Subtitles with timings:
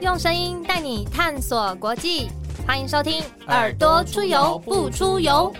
[0.00, 2.30] 用声音带你探索国际，
[2.66, 5.52] 欢迎收听《耳朵出游不出游》。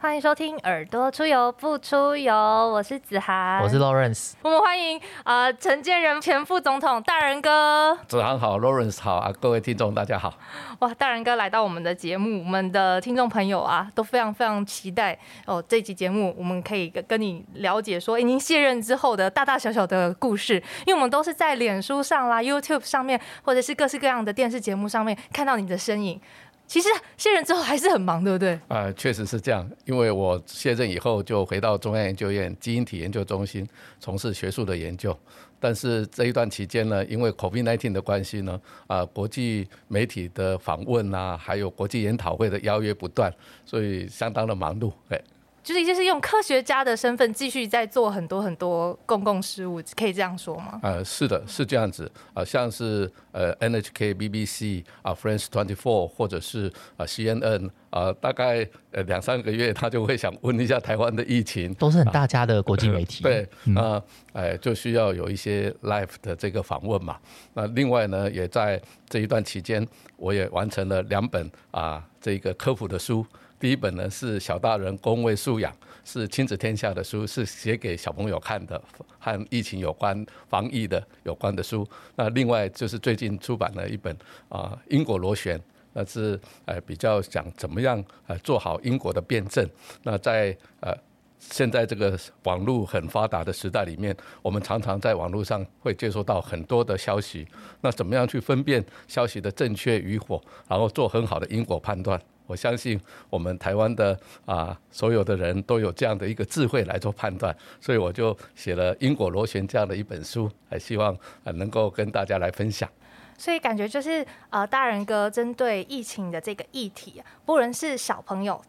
[0.00, 4.34] 欢迎收听《耳朵出游不出游》，我是子涵，我是 Lawrence。
[4.42, 7.98] 我们欢迎呃陈建仁前副总统大人哥。
[8.06, 10.32] 子涵好，Lawrence 好啊，各位听众大家好。
[10.78, 15.60] 哇，大人哥来到我们的节目，我们的听众朋友啊都非常非常期待哦。
[15.66, 26.20] 这期节目我们可以跟跟你了解说，哎，您卸任之后的大大小小的故事，因为我们都是在脸书上啦、YouTube 上面，或者是各式各样的电视节目上面看到你的身影。
[26.68, 28.60] 其实卸任之后还是很忙，对不对？
[28.68, 29.68] 呃，确实是这样。
[29.86, 33.66] 因为我卸任以后就回到中央研究院基因体研究中心
[33.98, 35.18] 从事学术的研究，
[35.58, 43.32] 但是这一段期间呢，因为 COVID-19 的关系呢，啊，国际媒体的访问啊，还有国际研讨会的邀约不断，
[43.64, 44.92] 所以相当的忙碌。
[45.08, 45.20] 哎。
[45.62, 50.80] 就是就是用科学家的身份继续在做很多很多公共事务，可以这样说吗？
[50.82, 63.22] 呃，是的，是这样子啊，像是呃 NHK、BBC 啊、France Twenty Four 或者是啊 CNN 啊，大概呃两三个月，他就会想问一下台湾的疫情，都是很大家的国际媒体。
[63.22, 67.18] 对那，哎，就需要有一些 live 的这个访问嘛。
[67.52, 69.86] 那另外呢，也在这一段期间，
[70.16, 73.26] 我也完成了两本啊这个科普的书。
[73.58, 78.80] 第一本呢是小大人公卫素养，是亲子天下的书，是写给小朋友看的，
[79.18, 81.86] 和疫情有关、防疫的有关的书。
[82.14, 84.16] 那另外就是最近出版了一本
[84.48, 85.60] 啊英国螺旋，
[85.92, 89.68] 那是呃比较讲怎么样呃做好英国的辩证。
[90.04, 90.94] 那在呃
[91.40, 97.46] 现在这个网络很发达的时代里面，我们常常在网络上会接收到很多的消息，
[97.80, 102.20] 那怎么样去分辨消息的正确与否，然后做很好的因果判断？
[102.48, 103.00] 我相信
[103.30, 112.88] 我们台湾的啊所有的人都有这样的一个智慧来做判断，所以我就写了《因果螺旋》这样的一本书，还希望啊能够跟大家来分享。
[113.36, 118.60] 所以感觉就是呃，大人哥针对疫情的这个议题，不论是小朋友、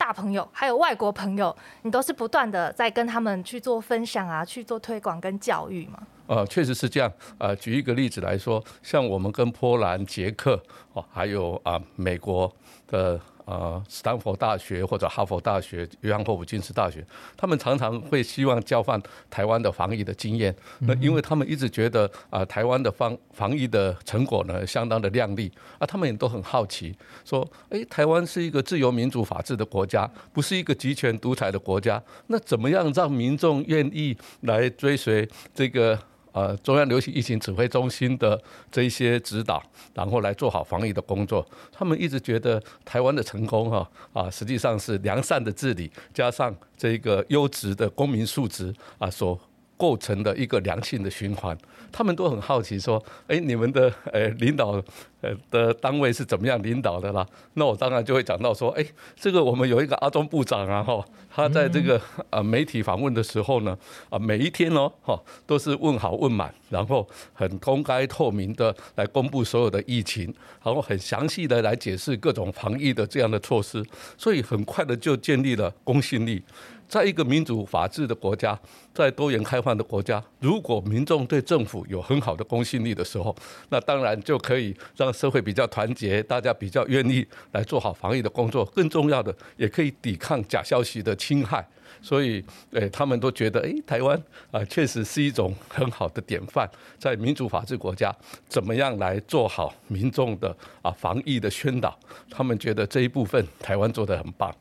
[0.00, 6.00] 大朋友，还有外国朋友，你都是不断的在跟他们去做分享啊，去做推广跟教育嘛。
[6.26, 7.12] 呃，确实是这样。
[7.36, 10.58] 呃，举一个例子来说，像我们跟波兰、捷克
[10.94, 12.50] 哦，还有啊美国。
[12.90, 17.04] 的呃，斯坦福大学或者哈佛大学、约翰霍普金斯大学，
[17.36, 20.54] 他们常常会希望交换台湾的防疫的经验。
[20.78, 25.50] 那因为他们一直觉得啊，台湾的防防疫的成果呢，相当的亮丽
[25.80, 26.94] 啊，他们也都很好奇，
[27.24, 35.98] 说，哎，台湾是一个自由民主法治的国家，不是一个集权独裁的国家，那怎么样让民众愿意来追随这个？
[36.32, 39.62] 呃，中央流行疫情指挥中心的这一些指导，
[39.94, 41.46] 然后来做好防疫的工作。
[41.72, 49.38] 他们一直觉得台湾的成功，哈啊，实际上是良善的治理加上这个优质的公民素质啊所
[49.80, 51.56] 构成的一个良性的循环。
[51.90, 54.82] 他们都很好奇说，哎，你们的呃领导。
[55.22, 57.26] 呃的单位是怎么样领导的啦？
[57.52, 58.82] 那我当然就会讲到说，哎，
[59.14, 63.76] 这个我们有一个阿中部长啊，哈，他在这个呃媒体访问的时候呢，
[64.08, 70.24] 啊，每一天哦，哈，都是问好问满，然后很公开透明的来公布所有的疫情，
[70.64, 73.84] 然后很详细的来解释各种防疫的这样的措施，
[74.16, 76.42] 所以很快的就建立了公信力。
[76.90, 78.58] 在一个民主法治的国家，
[78.92, 83.34] 在多元开放的国家，如果民众对政府有很好的公信力的时候，
[83.68, 88.64] 那当然就可以让社会比较团结，大家比较愿意来做好防疫的工作。
[88.74, 91.64] 更重要的，也可以抵抗假消息的侵害。
[92.02, 96.68] 所以，诶，他们都觉得，诶，台湾啊，确实是一种很好的典范，
[96.98, 98.12] 在民主法治国家，
[98.48, 101.96] 怎么样来做好民众的啊防疫的宣导？
[102.28, 104.52] 他们觉得这一部分台湾做得很棒。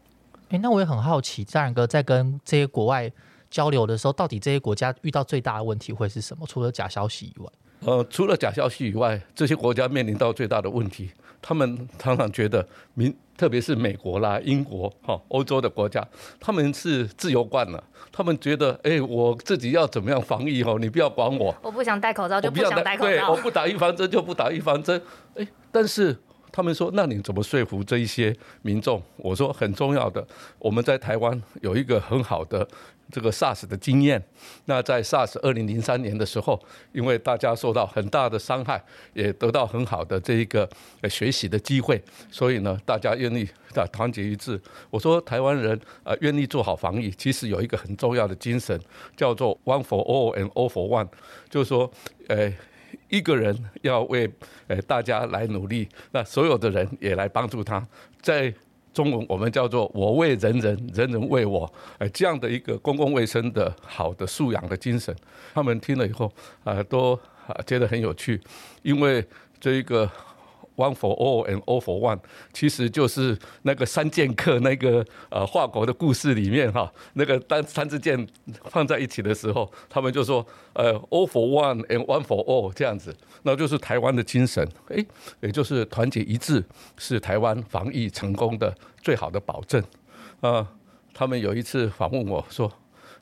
[0.50, 3.12] 诶，那我也很好奇，赞然哥在跟这些国外
[3.50, 6.46] 交流的时候，到底这些国家遇到最大的问题会是什么？
[6.48, 7.50] 除了假消息以外？
[7.82, 11.10] 呃，除了假消息以外，这些国家面临到最大的问题，
[11.42, 16.06] 他们常常觉得民，特别是美国啦、英国、哈、欧洲的国家，
[16.42, 17.82] 他们是自由惯了，
[18.12, 21.56] 他们觉得，哎，我自己要怎么样防疫哦，你不要管我。
[21.62, 23.10] 我不想戴口罩就不想戴口罩。
[23.10, 25.02] 对，我不打预防针就不打预防针。
[25.36, 26.18] 哎，但是
[26.52, 29.02] 他们说，那你怎么说服这一些民众？
[29.18, 30.26] 我说很重要的，
[30.58, 32.68] 我们在台湾有一个很好的。
[33.12, 34.24] 这个 SARS 的经验，
[34.66, 36.62] 那在 SARS 二零零三年的时候，
[36.92, 38.80] 因为大家受到很大的伤害，
[39.16, 40.70] 也得到很好的这一个
[41.10, 42.00] 学习的机会，
[42.30, 44.62] 所以呢，大家愿意啊团结一致。
[44.92, 48.80] 我说台湾人啊愿意做好防疫，其实有一个很重要的精神，
[49.18, 51.08] 叫做 One for all and all for one，
[51.50, 51.92] 就是说，
[52.28, 52.54] 呃，
[53.10, 54.32] 一个人要为
[54.68, 57.86] 呃大家来努力，那所有的人也来帮助他，
[58.22, 58.54] 在。
[58.92, 65.16] 中文我们叫做“我为人人，人人为我”，呃，这样的一个公共卫生的好的素养的精神，
[65.54, 66.30] 他们听了以后，
[66.64, 67.14] 啊，都
[67.46, 68.42] 啊觉得很有趣，
[68.82, 69.24] 因为
[69.60, 70.10] 这一个。
[70.80, 72.20] One for all and all for one，
[72.54, 78.26] 其实就是那个三剑客那个呃华国的故事里面哈，那个当三支箭
[78.64, 85.06] 放在一起的时候，他们就说呃 all for one and one for all 这样子，那就是台湾的精神，哎，
[85.42, 86.64] 也就是团结一致
[86.98, 89.84] 是台湾防疫成功的最好的保证
[90.40, 90.66] 啊。
[91.14, 92.72] 他们有一次访问我说。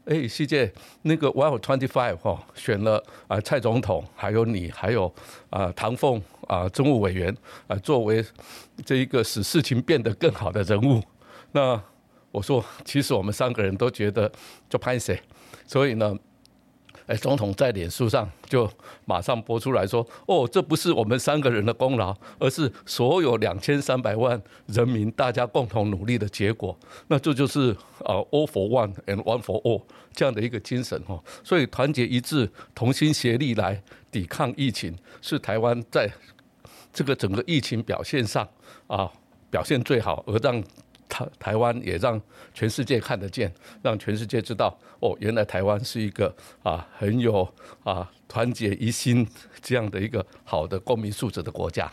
[0.07, 0.71] 哎，世界
[1.01, 5.13] 那个 One Twenty Five 哈，选了啊蔡总统，还有你，还有
[5.49, 7.35] 啊唐凤啊政务委员
[7.67, 8.25] 啊，作为
[8.85, 11.03] 这一个使事情变得更好的人物。
[11.51, 11.81] 那
[12.31, 14.31] 我说，其实我们三个人都觉得
[14.69, 15.21] 就拍谁，
[15.65, 16.17] 所以呢。
[17.07, 18.69] 哎，总统在脸书上就
[19.05, 26.77] 马上播出来说：“哦，这不是我们三个人的功劳，而是所有两千三百万人民大家共同努力的结果。
[27.07, 27.71] 那这就是
[28.03, 29.81] 啊，all for one and one for all
[30.13, 31.17] 这样的一个精神哈。
[31.43, 33.81] 所以团结一致、同心协力来
[34.11, 36.11] 抵抗疫情，是台湾在
[36.93, 38.47] 这个整个疫情表现上
[38.87, 39.09] 啊
[39.49, 40.61] 表现最好，而让。”
[41.09, 42.21] 台台湾也让
[42.53, 46.33] 全世界看得见，让全世界知道哦，原来台湾是一个
[46.63, 47.47] 啊很有
[47.83, 49.27] 啊团结一心
[49.61, 51.91] 这样的一个好的公民素质的国家。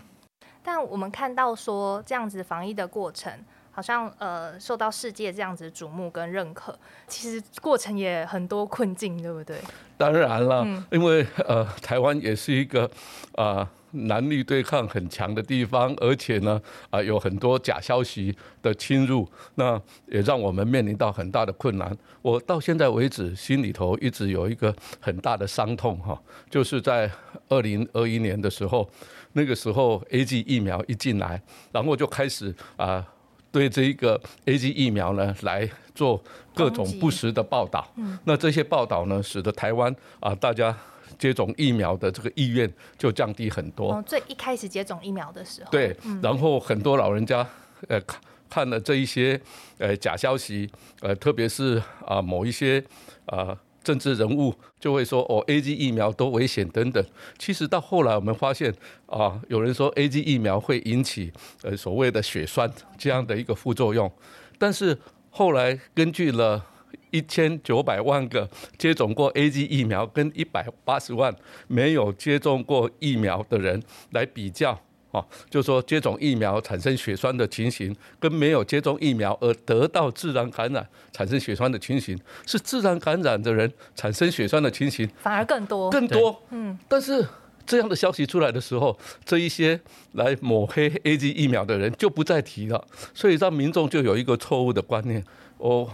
[0.63, 3.31] 但我们看到说这样子防疫的过程，
[3.75, 9.59] 好像呃受到世界这样子瞩目跟认可，其实过程也很多困境，对不对？
[9.99, 12.91] 当然了，因为呃台湾也是一个
[13.35, 13.69] 啊。
[13.97, 16.61] 男女对抗很强的地方，而且呢，
[16.91, 19.25] 啊，有很多假消息的侵入，
[19.55, 21.97] 那也让我们面临到很大的困难。
[22.21, 26.21] 我到现在为止，心里头一直有一个很大的伤痛哈，
[26.51, 27.09] 就是在
[27.49, 28.91] 二零二一年的时候，
[29.35, 33.07] 那个时候 A G 疫苗一进来，然后就开始啊，
[33.55, 36.23] 对这一个 A G 疫苗呢来做
[36.55, 37.89] 各种不实的报道。
[38.25, 40.77] 那这些报道呢，使得台湾啊，大家。
[41.17, 43.93] 接种疫苗的这个意愿就降低很多。
[43.93, 45.71] 哦，最一开始接种疫苗的时候。
[45.71, 47.47] 对，然后很多老人家
[47.87, 48.21] 呃看
[48.51, 49.41] 看了这一些
[49.79, 50.69] 呃假消息，
[51.01, 52.85] 呃特别是啊某一些
[53.27, 57.05] 啊政治人物就会说哦 A G 疫苗多危险等等。
[57.39, 58.75] 其实到后来我们发现
[59.07, 61.33] 啊有人说 A G 疫苗会引起
[61.63, 64.11] 呃所谓的血栓这样的一个副作用，
[64.59, 64.99] 但是
[65.31, 66.67] 后来根据了。
[67.11, 71.33] 一千九百万个接种过 A G 疫苗跟一百八十万
[71.69, 73.81] 没有接种过疫苗的人
[74.11, 74.81] 来比较
[75.15, 86.43] 啊，就说接种疫苗产生血栓的情形，跟没有接种疫苗而得到自然感染产生血栓的情形，是自然感染的人产生血栓的情形反而更多更多。
[86.51, 87.25] 嗯，但是
[87.65, 89.81] 这样的消息出来的时候，这一些
[90.15, 92.85] 来抹黑 A G 疫苗的人就不再提了，
[93.15, 95.25] 所以让民众就有一个错误的观念
[95.59, 95.89] 哦。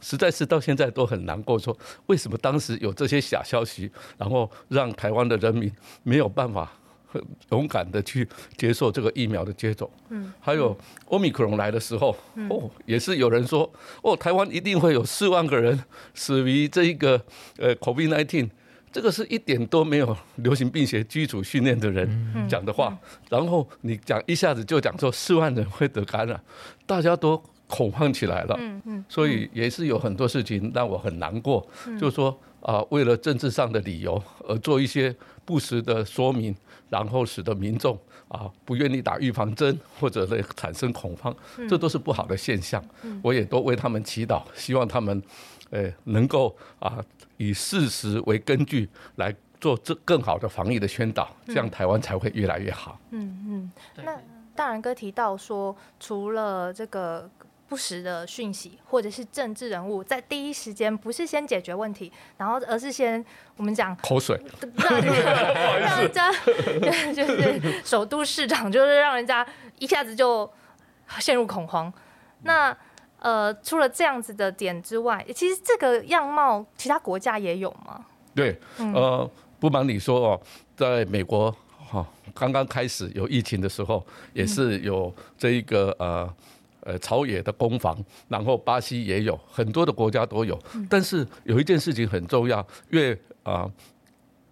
[0.00, 1.76] 实在是到现在都很难过，说
[2.06, 5.72] 为什么当时有这些假消息，然后让台湾的人民
[6.02, 6.72] 没有办法
[7.50, 8.26] 勇敢的去
[8.56, 9.90] 接受这个疫苗的接种。
[10.10, 10.76] 嗯，还有
[11.06, 12.16] 欧米克戎来的时候，
[12.48, 13.70] 哦，也是有人说，
[14.02, 15.78] 哦，台湾一定会有四万个人
[16.14, 17.20] 死于这一个
[17.58, 18.48] 呃 COVID-19，
[18.92, 22.96] 这个是一点都没有流行病学基础训练的人讲的话，
[23.28, 26.40] 然后你讲一下子就讲说四万人会得感染，
[26.86, 27.42] 大家都。
[27.68, 31.68] 恐慌起来了，嗯嗯，所以也是有很多事情让我很难过，
[31.98, 32.30] 就是说
[32.60, 35.12] 啊，为了政治上的理由而做一些
[35.44, 36.54] 不实的说明，
[36.88, 41.34] 然后使得民众啊不愿意打预防针， 或者呢产生恐慌，
[41.68, 42.82] 这都是不好的现象。
[43.22, 45.22] 我也都为他们祈祷，希望他们
[45.70, 47.04] 呃能够啊
[47.36, 52.98] 以事实为根据来做这更好的防疫的宣导，这样台湾才会越来越好。
[53.10, 54.20] 嗯嗯，那
[54.54, 57.30] 大然哥提到说，除了这个。
[57.68, 63.24] 不实的讯息，或者是政治人物，在第一时间不是先解决问题，然后而是先
[63.56, 64.40] 我们讲口水，
[64.76, 66.32] 让人家
[67.12, 69.44] 就是首都市长，就是让人家
[69.80, 70.48] 一下子就
[71.18, 71.92] 陷入恐慌。
[72.42, 72.76] 那
[73.18, 78.06] 呃，除了这样子的点之外，其实这个样貌其他国家也有吗？
[78.32, 80.40] 对，呃，不瞒你说哦，
[80.76, 86.32] 在美国哈，刚刚开始有疫情的时候，也是有这一个呃。
[86.86, 90.56] 呃，朝野的攻防，然后巴西也有很多的国家都有，
[90.88, 93.68] 但是有一件事情很重要，越啊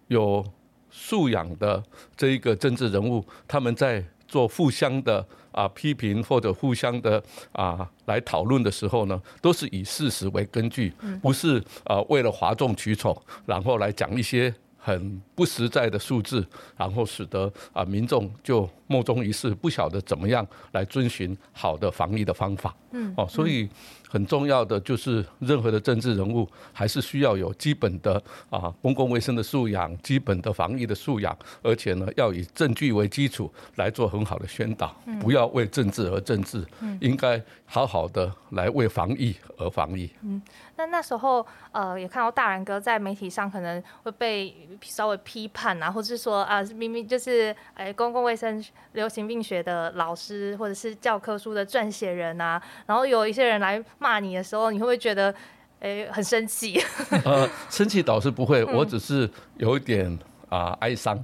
[0.07, 0.45] 有
[0.91, 1.81] 素养的
[2.17, 7.23] 这一个政治人物，他们在做互相的啊批评或者互相的
[7.53, 13.15] 啊来讨论的时候呢，都是以事实为根据，不是啊为了哗众取宠，
[13.45, 14.53] 然后来讲一些
[14.85, 16.45] 很不实在的数字，
[16.77, 22.75] 然后使得啊民众就莫衷一是，不晓得怎么样来遵循好的防疫的方法。
[22.91, 23.67] 嗯，哦，所以
[24.09, 36.63] 很重要的就是任何的政治人物还是需要有基本的啊公共卫生的素养，基本的防疫的素养，而且呢要以证据为基础来做很好的宣导，不要为政治而政治，
[36.99, 40.09] 应该好好的来为防疫而防疫。
[40.21, 40.41] 嗯，
[40.75, 52.61] 那那时候呃也看到大然哥在媒体上可能会被稍微批判啊，或者是说啊明明就是哎公共卫生流行病学的老师或者是教科书的撰写人啊。
[52.85, 55.33] 然后有一些人来骂你的时候，你会不会觉得，
[55.79, 56.81] 诶，很生气？
[57.23, 60.17] 呃，生气倒是不会，我只是有一点
[60.49, 61.23] 啊哀伤。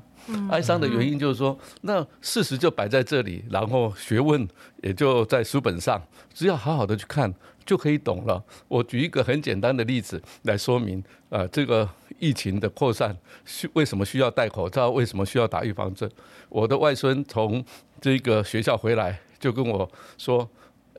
[0.51, 4.47] 哀伤的原因就是说，那事实就摆在这里，然后学问
[4.83, 5.99] 也就在书本上，
[6.31, 7.33] 只要好好的去看
[7.65, 8.41] 就可以懂了。
[8.67, 16.09] 我举一个很简单的例子来说明，呃，这个疫情的扩散需为什么需要戴口罩，为什么需要打预防针？
[16.49, 17.65] 我的外孙从
[17.99, 20.47] 这个学校回来就跟我说。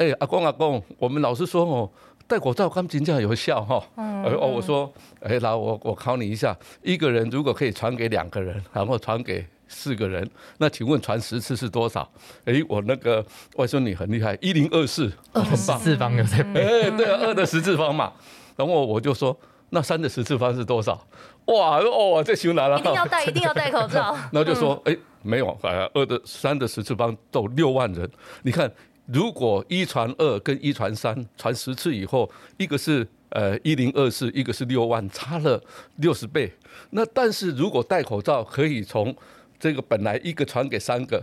[0.03, 1.89] 哎，阿公阿公，我们老师说哦，
[2.27, 3.81] 戴口罩刚真正有效哈。
[3.97, 4.25] 嗯。
[4.25, 10.29] 哦，我说，哎，那我我考你一下，一个人如果可以传给两个人，然后传给四个人，
[10.59, 12.09] 那请问传十次是多少？
[12.47, 13.25] 哎，我那个
[13.57, 18.13] 外孙女很厉害，一零二四，二十次方有在哎，对啊，二的十次方嘛。
[18.57, 19.37] 然后我就说，
[19.71, 21.01] 那三的十次方是多少？
[21.45, 22.77] 哇，哦，这行难了。
[22.77, 24.17] 一定要戴，一定要戴口罩。
[24.33, 28.11] 然后就说，哎，没有，呃，二的三的十次方都六万人，
[28.43, 28.71] 你看。
[29.07, 35.61] 如果一传二跟一传三传十次以后，一个是呃一零二四，一个是六万，差了
[35.97, 36.53] 六十倍。
[36.91, 39.15] 那但是如果戴口罩可以从
[39.59, 41.23] 这个本来一个传给三个，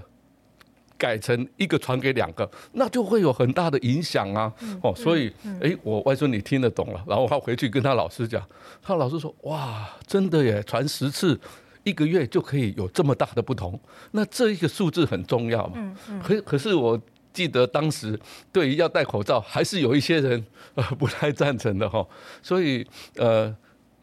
[0.97, 4.53] 改成一个传给两个，那就会有很大的影响啊。
[4.83, 5.31] 哦，所以
[5.61, 8.45] 哎，我外孙你听得懂了，然后他回去跟他老师讲，
[8.81, 11.39] 他老师说哇，真的耶，传十次
[11.85, 13.79] 一个月就可以有这么大的不同。
[14.11, 15.97] 那这一个数字很重要嘛。
[16.21, 16.99] 可可是我。
[17.33, 18.19] 记得当时
[18.51, 20.45] 对于要戴口罩，还是有一些人
[20.75, 22.05] 呃不太赞成的哈，
[22.41, 23.55] 所以呃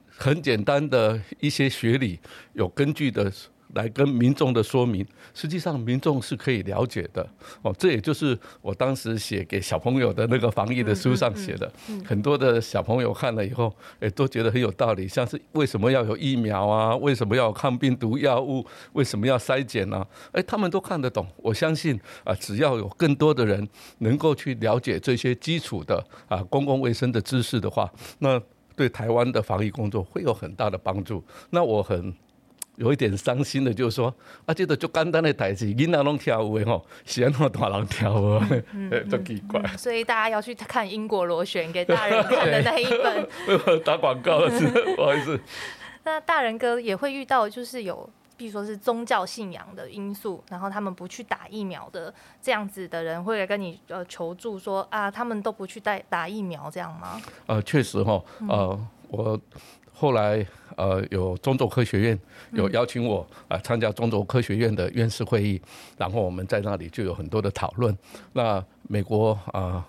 [0.08, 2.18] 很简单的一些学理
[2.54, 3.32] 有根据的。
[3.74, 7.28] 来跟民众的说明，实际上民众是可以了解的
[7.62, 7.74] 哦。
[7.78, 11.70] 这也就是我当时写给小朋友的那个防疫的书上写的，
[12.04, 15.06] 很多的小朋友看了以后，哎，都觉得很有道理。
[15.08, 16.96] 像是为什么要有疫苗啊？
[16.96, 18.64] 为什么要抗病毒药物？
[18.92, 20.06] 为什么要筛检呢？
[20.32, 21.26] 哎，他们都看得懂。
[21.36, 23.68] 我相信啊，只要有更多的人
[23.98, 28.40] 能够去了解这些基础的啊公共卫生的知识的话，那
[28.74, 31.22] 对台湾的防疫工作会有很大的帮助。
[31.50, 32.14] 那我很。
[32.76, 34.14] 有一点伤心的，就是说，
[34.44, 38.38] 啊，这个就简单的台词，囡仔拢跳舞的吼，是安怎大人跳舞，
[39.10, 39.62] 都奇怪。
[39.76, 43.28] 所以大家要去看英国螺旋给大人看的那一本。
[43.66, 45.40] 我打广告了，是 不好意思。
[46.04, 57.20] 那大人哥也会遇到，就是有，比如说是宗教信仰的因素，然后他们不去打疫苗的这样子的人，会来跟你呃求助说啊，他们都不去带打疫苗，这样吗？
[57.46, 58.78] 呃，确实哈，呃，
[59.08, 59.40] 我。
[59.98, 62.20] 后来，呃，有中州科学院
[62.52, 65.58] 有邀请我啊参加中州科学院的院士会议，
[65.96, 67.96] 然后我们在那里就有很多的讨论。
[68.34, 69.82] 那美国啊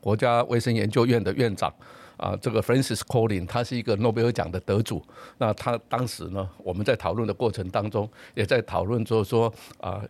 [0.00, 1.72] 国家卫生研究院的院长
[2.16, 5.00] 啊，这个 Francis Collins，他是一个诺贝尔奖的得主。
[5.38, 10.02] 那他当时呢，我们在讨论的过程当中，也在讨论就是说啊。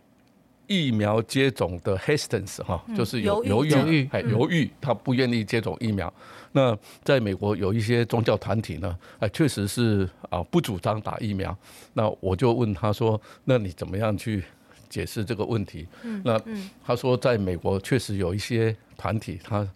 [0.67, 6.11] 疫苗接种的 hesitance 哈，就是有犹豫，还犹豫，他不愿意接种疫苗。
[6.55, 11.55] 那在美国有一些宗教团体呢，哎，确实是啊不主张打疫苗。
[11.93, 14.41] 那我就问他说：“那你怎么样去
[14.89, 15.85] 解释这个问题？”
[16.23, 16.41] 那
[16.85, 19.67] 他说，在美国确实有一些团体，他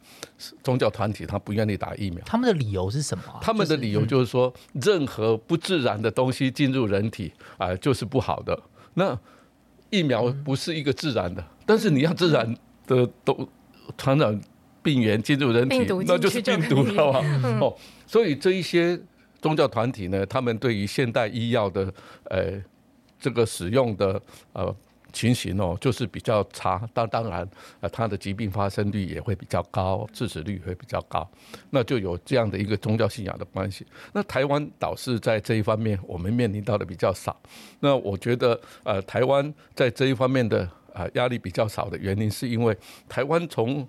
[0.64, 2.24] 宗教团体他不愿意打疫苗。
[2.26, 3.24] 他们的理由是什么？
[3.42, 8.58] 他们的理由就是说，任何不自然的东西进入人体啊，就是不好的。
[8.94, 9.20] 那
[9.90, 12.56] 疫苗不是一个自然的，但是你要自然
[12.88, 13.50] 的都
[13.98, 14.40] 传染
[14.82, 17.22] 病源进入人体，那就是病毒了吧？
[17.62, 17.76] 哦，
[18.08, 19.00] 所以这一些
[19.42, 21.94] 宗教团体呢，他们对于现代医药的
[22.26, 22.62] 呃
[23.20, 24.22] 这个使用的
[24.54, 24.76] 呃。
[25.12, 31.28] 情形哦，就是比较差，当当然，呃，他的疾病发生率也会比较高，致死率会比较高，
[31.72, 33.84] 那就有这样的一个宗教信仰的关系。
[34.14, 37.36] 那台湾倒是在这一方面，我们面临到的比较少。
[37.80, 43.88] 那我觉得，呃，台湾在这一方面的啊压力比较少的原因，是因为台湾从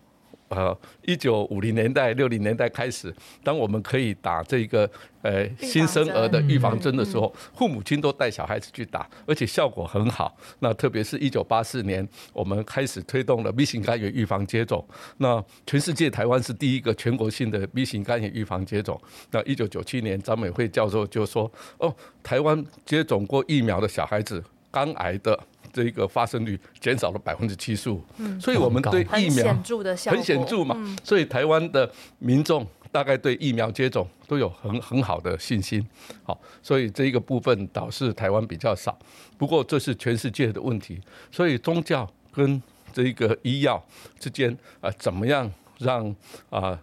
[0.50, 4.88] 呃一九五零年代、六零年代开始，当我们可以打这个
[5.22, 10.36] 呃新生儿的预防针的时候，父母亲都带小孩子去打，而且效果很好。
[10.58, 14.84] 那特别是一九八四年，我们开始推动了 B 型肝炎预防接种。
[15.18, 19.00] 那全世界台湾是第一个全国性的 B 型肝炎预防接种。
[19.30, 25.38] 那一九九七年，张美惠教授就说：“哦，台湾接种过疫苗的小孩子，肝癌的。”
[25.72, 28.02] 这个发生率减少了百分之七十五，
[28.40, 30.96] 所以我们对疫苗很显著的效果，很显著嘛。
[31.02, 35.84] 所以台湾的民众大概对疫苗接种都有很很好的信心。
[36.22, 38.98] 好，所以这一个部分导致台湾比较少。
[39.38, 41.00] 不过这是全世界的问题，
[41.30, 42.62] 所以宗教跟
[42.92, 43.82] 这个医药
[44.18, 46.14] 之间啊，怎么样让
[46.50, 46.78] 啊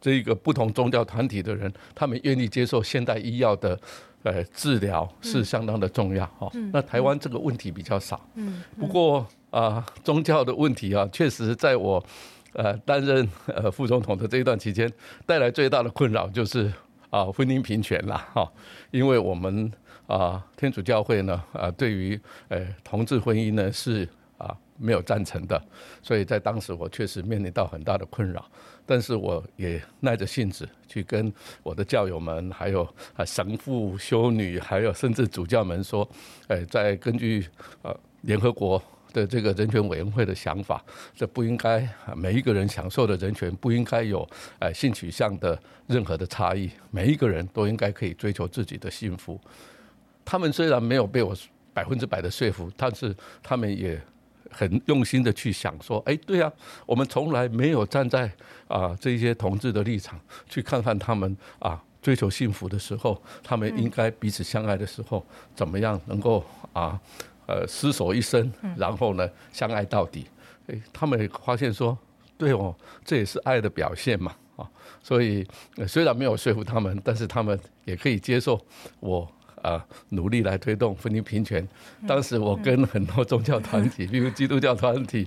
[0.00, 3.78] 这一个不同宗教团体的人，他们愿意接受现代医药的？
[4.22, 6.50] 呃，治疗是相当的重要哈。
[6.72, 8.20] 那台湾这个问题比较少。
[8.34, 8.62] 嗯。
[8.78, 12.04] 不过啊，宗教的问题啊，确实在我
[12.52, 14.92] 呃担任呃副总统的这一段期间，
[15.24, 16.70] 带来最大的困扰就是
[17.08, 18.46] 啊婚姻平权啦哈。
[18.90, 19.72] 因为我们
[20.06, 25.60] 啊天主教会呢啊对于呃同志婚姻呢是啊没有赞成的，
[26.02, 28.44] 所以在当时我确实面临到很大的困扰。
[28.90, 31.32] 但是我也耐着性子去跟
[31.62, 32.82] 我的教友们，还有
[33.14, 36.08] 啊神父、修女，还有甚至主教们说，
[36.48, 37.46] 哎，在根据
[37.82, 38.82] 呃联合国
[39.12, 44.28] 的这个人权委员会的想法，这不应该每一个人享受的人权不应该有
[44.58, 45.56] 哎性取向的
[45.86, 49.40] 任何的差异，每一个人都应该可以追求自己的幸福。
[50.24, 51.32] 他们虽然没有被我
[51.72, 54.02] 百分之百的说服，但是他们也。
[54.50, 56.52] 很用心的去想说，哎，对啊，
[56.84, 58.30] 我们从来没有站在
[58.68, 67.00] 啊这些同志的立场去看看他们啊追求幸福的时候，他们应该彼此相爱的时候，怎么样能够啊
[67.46, 70.26] 呃厮守一生，然后呢相爱到底？
[70.66, 71.96] 哎，他们发现说，
[72.36, 74.68] 对哦，这也是爱的表现嘛啊，
[75.02, 75.46] 所以
[75.86, 78.60] 虽然没有说服他们，但是他们也可以接受
[78.98, 79.30] 我。
[79.62, 81.66] 啊，努力来推动婚姻平权。
[82.06, 85.26] 当时我跟很多宗教团体， 比如基督教团体、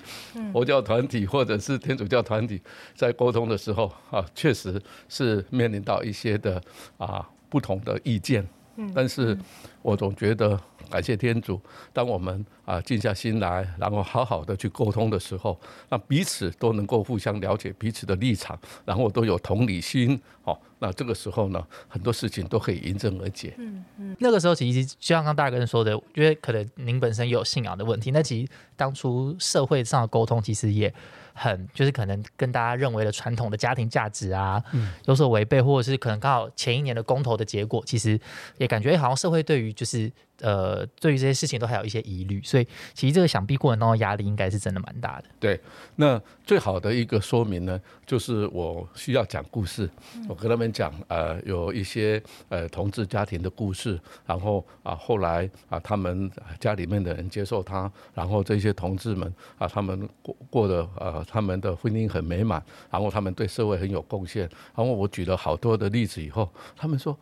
[0.51, 2.61] 佛教团体或者是天主教团体，
[2.95, 6.61] 在沟通的时候，啊，确实是面临到一些的
[6.97, 8.47] 啊不同的意见。
[8.93, 9.37] 但是
[9.81, 10.59] 我总觉得。
[10.89, 11.59] 感谢天主，
[11.91, 15.59] 当我们啊静下心来，然后好好的去沟通的时候，
[15.89, 23.53] 那彼此都能够互相了解彼此的立场，然后都有同理心，哦，那这个时候呢，很多事情都可以迎刃而解。
[23.57, 30.93] 嗯嗯，那个时候其实就像刚大哥说的，因为可能您本身有信仰的问题，那其实当初社会上的沟通其实也。
[31.35, 38.19] 很就是可能跟大家认为的传统的家庭价值啊，嗯有所违背，或者是可能刚好前一年的公投的结果，其实
[38.59, 40.11] 也感觉好像社会对于就是
[40.43, 45.25] 呃对于这些事情都还有一些疑虑，所以其实这个想必过程当中压力应该是真的蛮大的。
[45.39, 45.59] 对，
[45.95, 49.89] 那最好的一个说明呢，就是我需要讲故事，
[50.29, 56.29] 我跟他们讲呃有一些呃同志家庭的故事，然后啊后来啊他们
[56.59, 61.25] 家里面的人接受他，然后这些同志们啊他们过过的呃。
[61.25, 64.43] 他们的婚姻很美满，然后他们对社会很有贡献。
[64.75, 67.17] 然后我举了好多的例子以后，他们说：“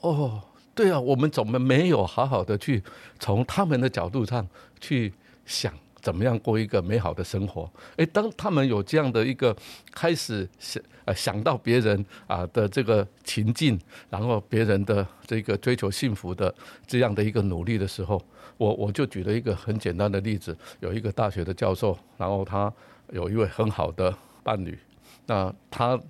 [0.00, 0.40] 哦，
[0.80, 2.82] 对啊，我们怎么没有好好的去
[3.18, 4.48] 从他们的角度上
[4.80, 5.12] 去
[5.44, 9.54] 想，怎么样过一个美好的生活？”诶，当他们有这样的一个
[9.92, 16.54] 开始想呃想到别人啊的这个情境，然后别人的这个追求幸福的
[16.86, 18.22] 这样的一个努力的时候，
[18.56, 22.72] 我我就举了一个很简单的例子，有一个大学的教授，然后他。
[23.12, 24.14] 有一位很好的
[24.44, 24.78] 伴侣，
[25.26, 26.00] 那他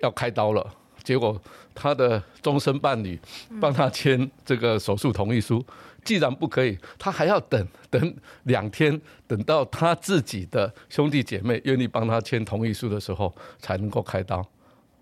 [0.00, 0.62] 要开刀了，
[1.08, 1.40] 结果
[1.74, 3.18] 他的终身伴侣
[3.58, 5.64] 帮他签这个手术同意书，
[6.04, 14.46] 既然不可以，他还要等等两天，等到他自己的兄弟姐妹愿意帮他签同意书的时候，才能够开刀。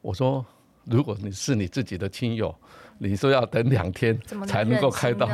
[0.00, 0.46] 我说，
[0.84, 2.54] 如果你是你自己的亲友，
[2.98, 4.16] 你说要等两天
[4.46, 5.28] 才能够开刀，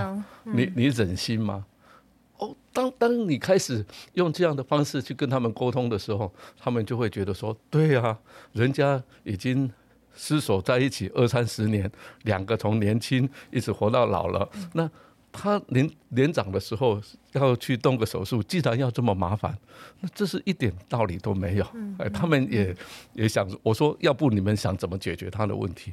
[0.44, 1.66] 你你忍心吗？
[2.38, 8.18] 哦，当当你开始用这样的方式去跟他们沟通的时候，他们就会觉得说：对啊，
[8.54, 9.70] 人家已经
[10.16, 11.90] 厮守在一起二三十年，
[12.22, 14.48] 两个从年轻一直活到老了。
[14.75, 14.90] 那
[15.31, 17.01] 他年年长的时候
[17.33, 19.57] 要去动个手术，既然要这么麻烦，
[20.01, 21.66] 那这是一点道理都没有。
[21.98, 22.77] 哎，他们也
[23.14, 25.92] 也想我说，要不你们想怎么解决他的问题？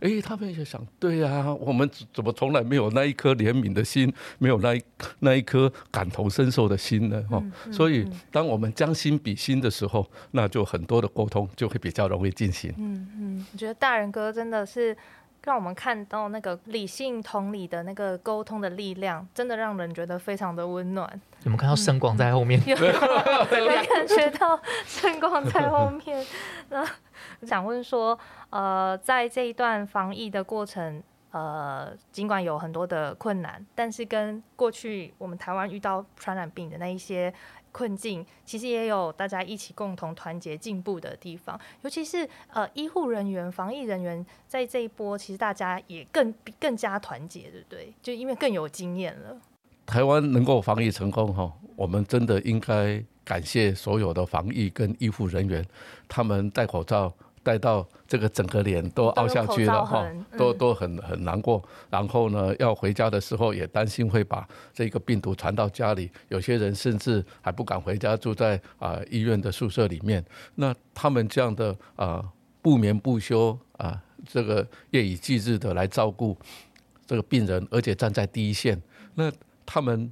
[0.00, 4.82] 哎，他们也想，对呀，我们怎么从来没有那一颗怜悯的心，没有那一
[5.20, 7.24] 那一颗感同身受的心呢？
[7.30, 12.72] 哈，所以当我们将心比心的时候，那就很多的沟通就会比较容易进行。
[12.76, 14.96] 嗯嗯，我觉得大人哥真的是。
[15.46, 21.06] 让我们看到那个理性同理的那个沟通的力量，真的让人觉得非常的温暖。
[21.42, 22.58] 有没有看到圣光在后面？
[22.66, 22.92] 有，有
[23.68, 26.26] 感觉到圣光在后面。
[26.70, 26.82] 那
[27.42, 28.18] 想问说，
[28.50, 37.32] 呃，在这一段防疫的过程，呃，尽管有很多的困难，但是跟过去我们台湾遇到传染病的那一些。
[37.74, 42.18] 困境其实也有大家一起共同团结进步的地方，尤其是
[42.52, 47.92] 呃医护人员、防疫人员在这一波，其实大家也更更加团结，对不对？
[48.00, 49.36] 就因为更有经验了。
[49.86, 55.64] 台湾能够防疫成功哈，我们真的应该感谢所有的防疫跟医护人员，
[56.08, 57.12] 他们戴口罩。
[57.44, 61.62] 戴到这个整个脸都凹下去了哈，都都很很难过。
[61.90, 66.10] 然后呢，要回家的时候也担心会把这个病毒传到家里。
[66.28, 70.24] 有些人甚至还不敢回家，住在啊医院的宿舍里面。
[70.54, 72.24] 那他们这样的啊
[72.62, 76.34] 不眠不休啊，这个夜以继日的来照顾
[77.06, 78.80] 这个病人，而且站在第一线，
[79.16, 79.30] 那
[79.66, 80.10] 他们。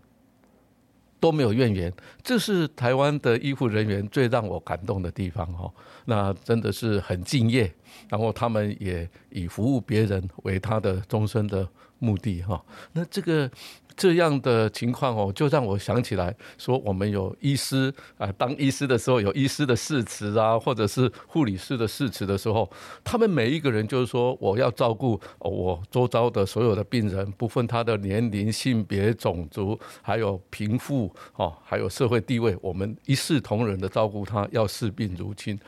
[1.22, 5.72] 都没有怨言，这是台湾的医护人员最让我感动的地方哈。
[6.06, 7.72] 那真的是很敬业，
[8.08, 11.66] 然后他们也以服务别人为他的终身的
[12.00, 12.60] 目的哈。
[12.92, 13.48] 那这个。
[13.96, 22.70] 这样的情况哦，就让我想起来说，我们有医师啊，当医师的时候有医师的誓词啊，或者是护理师的誓词的时候，
[23.02, 35.58] 他们每一个人就是说，我要照顾我周遭的所有的病人，不分他的年龄、性别、种族，还有贫富哦，还有社会地位，我们一视同仁的照顾他，要视病如亲。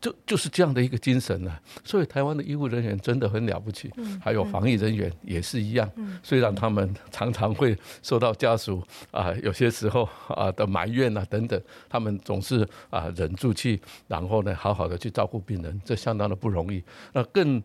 [0.00, 5.90] 就就是这样的一个精神呢，所以台湾的医护人员真的很了不起，还有防疫人员也是一样。
[6.22, 16.82] 虽然他们常常会受到家属啊有些时候啊的埋怨啊等等，他们总是啊忍住气，然后呢好好的去照顾病人，这相当的不容易。
[17.12, 17.62] 那更。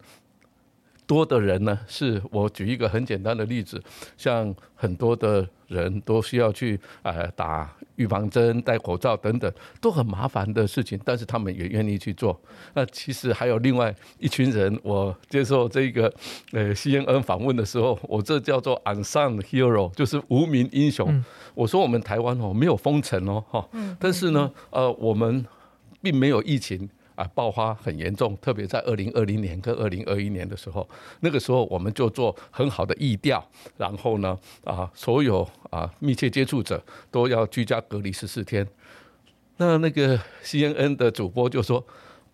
[1.08, 3.80] 多的人呢，是我举一个很简单的例子，
[4.18, 12.40] 像很多的人都需要去呃打预防针、戴口罩等等，都很麻烦的事情，但是他们也愿意去做。
[12.74, 16.12] 那其实还有另外一群人，我接受这个
[16.52, 21.24] 呃 CNN 访问的时候，我这叫做 unsung hero，就是无名英雄。
[21.54, 23.68] 我说我们台湾哦没有封城哦哈，
[24.00, 25.46] 但是呢呃我们
[26.02, 26.90] 并没有疫情。
[27.16, 30.88] 啊，爆发很严重，特别在二零二零年跟二零二一年的时候，
[31.22, 33.44] 那个时候我们就做很好的疫调，
[33.78, 38.68] 然后呢，啊，所有啊密切接触者都要居家隔离十四天。
[39.58, 41.86] 那那个 CNN 的主播就说，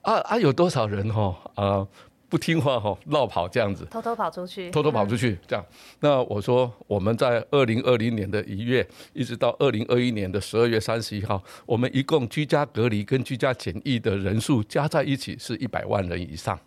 [0.01, 1.87] 啊啊，有多少人哦啊？
[2.31, 5.65] 不听话哈，绕跑这样子，偷偷跑出去，偷偷跑出去这样。
[5.99, 16.57] 那我说，我们在二零二零年的一月，一直到二零二一年的十二月三十一号，我们一共居家隔离跟居家检疫的人数加在一起是一百万人以上。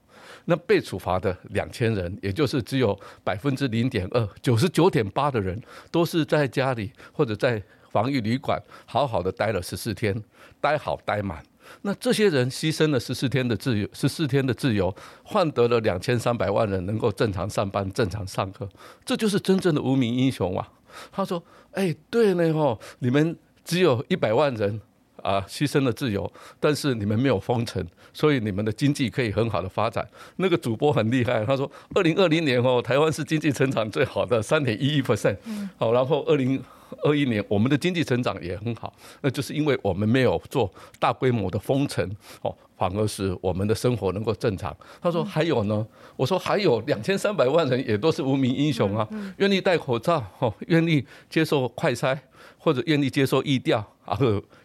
[0.45, 5.59] 那被处罚的两千人，也就是只有百分之零点二，九十九点八的人
[5.91, 10.23] 都是在家里或者在防疫旅馆好好的待了十四天，
[10.61, 11.43] 待好待满。
[11.83, 18.69] 那这些人牺牲了十四天的自由，十四天的自由，换得了两千三百万人能够正常上班、正常上课，
[19.05, 20.69] 这就是真正的无名英雄啊！
[21.11, 24.81] 他说：“哎，对呢吼，你们只有一百万人
[25.23, 35.37] 啊，牺牲了自由，但是你们没有封城，所以你们的经济可以很好的发展。”那个主播很厉害，他说：“二零二零年哦，台湾是经济成长最好的三点一一 percent，
[35.77, 36.59] 好，然后二零。”
[37.03, 42.09] 二一年，我们的经济成长也很好，那就是因为我们没有做大规模的封城，
[42.43, 44.75] 哦，反而是我们的生活能够正常。
[45.03, 52.17] 他说还有呢，我说还有两千三百万人也都是无名英雄啊，愿意戴口罩，哦，愿意接受快筛，
[52.59, 54.17] 或者愿意接受疫调，啊，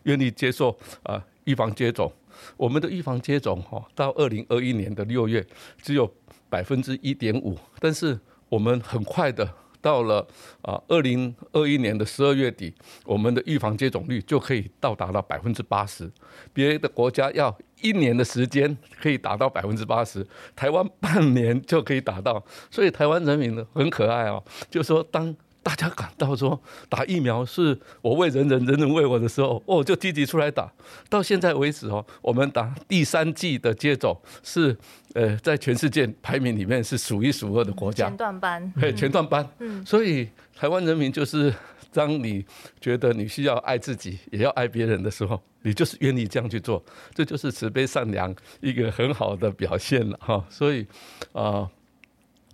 [0.04, 2.12] 愿意接受啊预防接种。
[2.58, 5.46] 我们的预防接种，哈，到二零二一年的六月
[5.82, 6.12] 只有
[6.50, 9.50] 百分之一点五，但是我们很快的。
[9.82, 10.28] 到了
[10.62, 12.74] 啊，二零二一年的十二月底，
[13.06, 16.12] 我们的预防接种率就可以到达了百分之八十。
[16.52, 22.46] 别的国家要一年的时间可以达到百分之八十，台湾半年就可以达到。
[22.70, 25.34] 所以台湾人民呢很可爱哦，就说当。
[25.70, 30.68] 大家感到说打疫苗是我为人人，人人为我的时候，哦，就积极出来打。
[31.08, 34.76] 到现在为止哦，我们打第三季的接种是
[35.14, 38.08] 呃，在全世界排名里面是数一数二的国家。
[38.08, 39.48] 前段班，对，前段班。
[39.60, 41.54] 嗯，所以台湾人民就是，
[41.94, 42.44] 当你
[42.82, 50.44] 觉得你需要爱自己，也要爱别人的时候，你就是愿意这样去做，这就是慈悲善良一个很好的表现了哈。
[50.50, 50.88] 所以
[51.32, 51.70] 啊，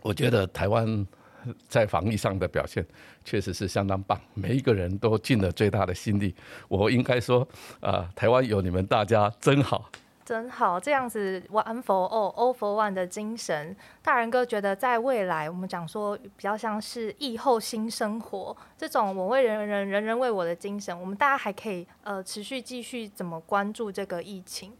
[0.02, 1.08] 我觉得台湾。
[1.68, 2.86] 在防疫上的表现
[3.24, 6.34] 确实是相当棒，每一个人都尽了最大的心力。
[6.68, 7.48] 我应该说，
[7.80, 9.90] 啊，台湾有你们大家真好。
[10.26, 24.74] 真好，这样子 one for all，all for one 的精神，大人哥觉得在未来，我们讲说比较像是疫后新生活这种我为人人，人人为我的精神，我们大家还可以呃持续继续怎么关注这个疫情？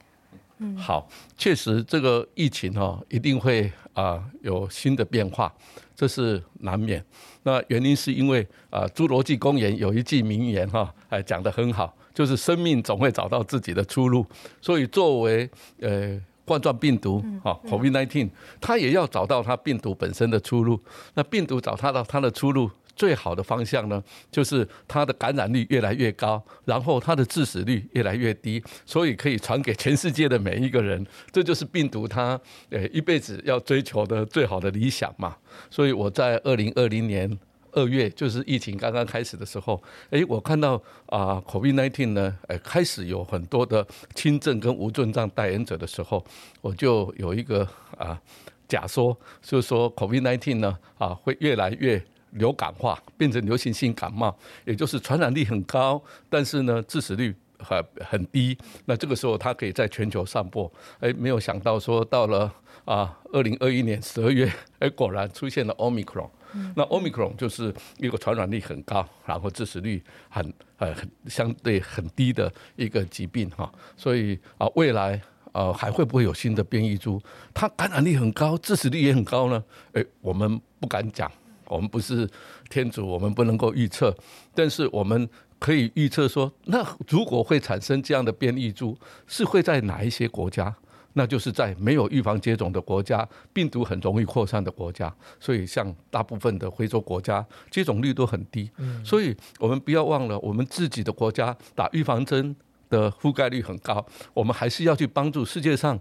[0.58, 5.54] 嗯，好，确实这个疫情哈一定会啊有新的变化，
[5.96, 7.04] 这是难免。
[7.44, 11.96] 那原因是因为啊侏罗纪公园有一句名言哈，哎讲得很好。
[12.14, 14.26] 就是生命总会找到自己的出路，
[14.62, 15.50] 所以作为
[15.82, 18.30] 呃冠状病毒啊，COVID-19，
[18.62, 20.80] 它也要找到它病毒本身的出路。
[21.16, 31.06] 那病毒找它到它的出路，最好的方向呢，就是它的感染率越来越高，然后它的致死率越来越低，所以可以传给全世界的每一个人。
[31.32, 35.36] 这就是病毒它呃一辈子要追求的最好的理想嘛。
[35.70, 37.38] 所以我在二零二零年。
[37.78, 46.26] 二月就是疫情刚刚开始的时候，哎，我看到啊，COVID nineteen 呢，哎，开始有很多的轻症跟无症状代言者的时候，
[46.62, 48.18] 我就有一个啊
[48.66, 52.02] 假说，就是说 COVID nineteen 呢啊会越来越
[52.36, 54.34] 流感化，变成流行性感冒，
[54.66, 58.58] 也就是传染力很高，但是呢致死率很很低。
[58.86, 62.54] 那这个时候它可以在全球散播，哎，没有想到说到了
[62.86, 66.30] 啊二零二一年十二月，哎，果然出现了 Omicron。
[66.74, 75.22] 那 Omicron 就是一个传染力很高，然后致死率很呃很相对很低的一个疾病哈，所以啊未来
[75.52, 77.22] 呃还会不会有新的变异株？
[77.54, 79.62] 它感染力很高，致死率也很高呢？
[79.94, 81.30] 诶，我们不敢讲，
[81.68, 82.30] 我们不是
[82.70, 84.16] 天主，我们不能够预测，
[84.54, 85.28] 但是我们
[85.60, 88.98] 可以预测说，那如果会产生这样的变异株，
[89.28, 90.76] 是会在哪一些国家？
[91.18, 98.70] 那就是在没有预防接种的国家，病毒很容易扩散的国家，所以像大部分的非洲国家接种率都很低。
[99.02, 102.54] 所以我们不要忘了，我们自己的国家打预防针
[102.90, 105.98] 的覆盖率很高，我们还是要去帮助世界上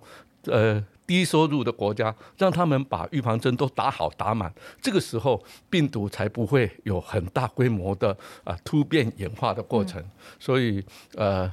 [0.47, 10.03] 呃低收入的国家，让他们把预防针都打好打满，这个时候病毒才不会有很大规模的啊突变演化的过程。
[10.39, 11.51] 所以呃。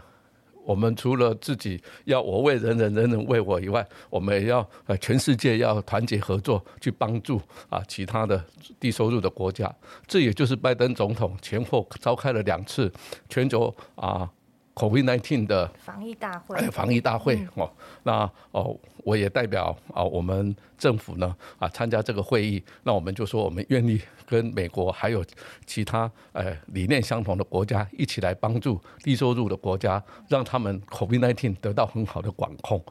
[0.63, 8.41] 我们除了自己要我为人人，人人为我以外，我们也要呃全世界要团结合作，去帮助啊其他的
[8.79, 9.73] 低收入的国家。
[10.05, 12.93] 这也就是拜登总统前后召开了两次
[13.27, 14.29] 全球啊。
[14.73, 17.69] COVID-19 的防疫大会，防疫大会哦，
[18.03, 25.23] 那哦，我也代表啊，我们政府呢啊参加这个会议，那我们就说我们愿意跟美国还有
[25.65, 32.81] 其他呃理念相同的国家一起来帮助低收入的国家，让他们 COVID-19 得到很好的管控。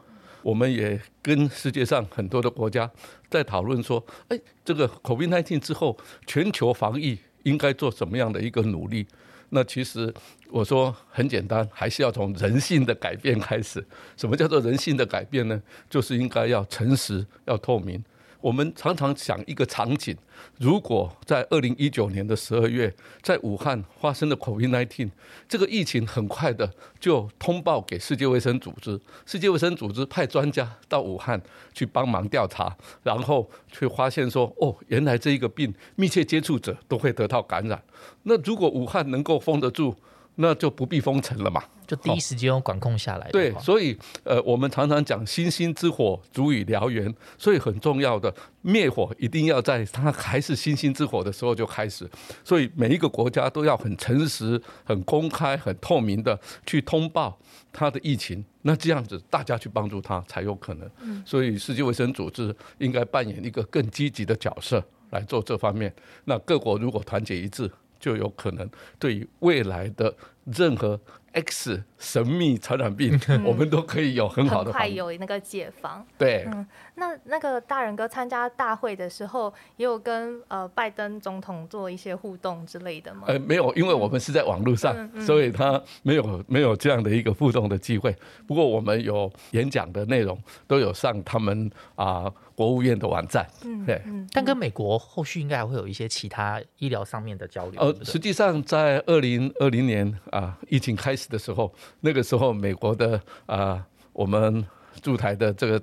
[0.42, 2.90] 我们也跟世界上很多的国家
[3.28, 9.06] 在讨论说，哎，这个 COVID-19 之后，全球防疫应该做什么样的一个努力？
[9.50, 10.12] 那其实
[10.48, 13.84] 我说很简单，还是要从人性的改变开始。
[14.16, 15.60] 什么叫做人性的改变呢？
[15.88, 18.02] 就是应该要诚实、要透明。
[18.40, 20.16] 我们常常想一个场景：
[20.58, 25.10] 如果在二零一九年的十二月，在武汉发生的 COVID-19
[25.48, 31.40] 这个疫情，很快的就通报给世界卫生组织，世界卫生组织派专家到武汉
[31.74, 37.82] 去帮忙调查，然后却发现说：哦，原来这一个病密切接触者都会得到感染。
[38.22, 39.94] 那如果武汉能够封得住，
[40.42, 43.28] 那就不必封城了嘛，就第一时间管控下来。
[43.30, 52.08] 对，所以呃，我们常常讲星星之火足以燎原，所以很重要的灭火一定要在它还是星星之火的时候就开始。
[52.42, 57.38] 所以每一个国家都要很诚实、很公开、很透明的去通报
[57.70, 60.90] 它的疫情，那这样子大家去帮助它才有可能。
[61.26, 65.94] 所以世界卫生组织应该扮演一个更积极的角色来做这方面。
[66.24, 67.70] 那各国如果团结一致。
[68.00, 71.00] 就有可能对于未来的任何
[71.32, 76.04] X 神秘传染病， 我们都可以有很好的快有那个解防。
[76.18, 83.24] 对，嗯，那那个大人哥参加大会的时候，也有跟呃拜登总统做一些互动之类的吗？
[83.26, 88.16] 呃，没有，因为我们是在网络上，所以他没有没有这样的一个互动的机会。
[88.46, 90.36] 不过我们有演讲的内容，
[90.66, 92.32] 都有上他们啊。
[92.56, 97.80] 国务院的网站，嗯对，但跟美国后续应该还会有一些其他医疗上面的交流。
[97.80, 104.64] 呃，实际上在二零二零年啊，疫情开始的时候，那个时候美国的啊，我们
[105.02, 105.82] 驻台的这个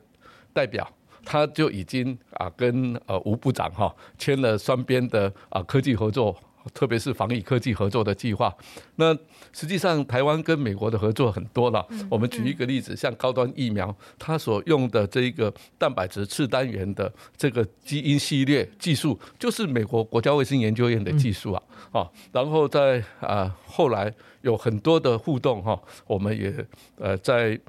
[0.54, 0.88] 代表，
[1.26, 6.36] 他就已经啊跟呃吴部长哈签了双边的啊科技合作
[6.74, 8.54] 特别是防疫科技合作的计划。
[8.96, 9.16] 那
[9.54, 11.86] 实际上台湾跟美国的合作很多了。
[12.10, 21.64] 我们举一个例子，像高端疫苗，它所用的这个蛋白质次单元的这个基因系列技术，就是美国国家卫生研究院的技术啊。
[21.92, 26.54] 啊，然后在啊后来有很多的互动哈，我们也
[26.98, 27.60] 呃在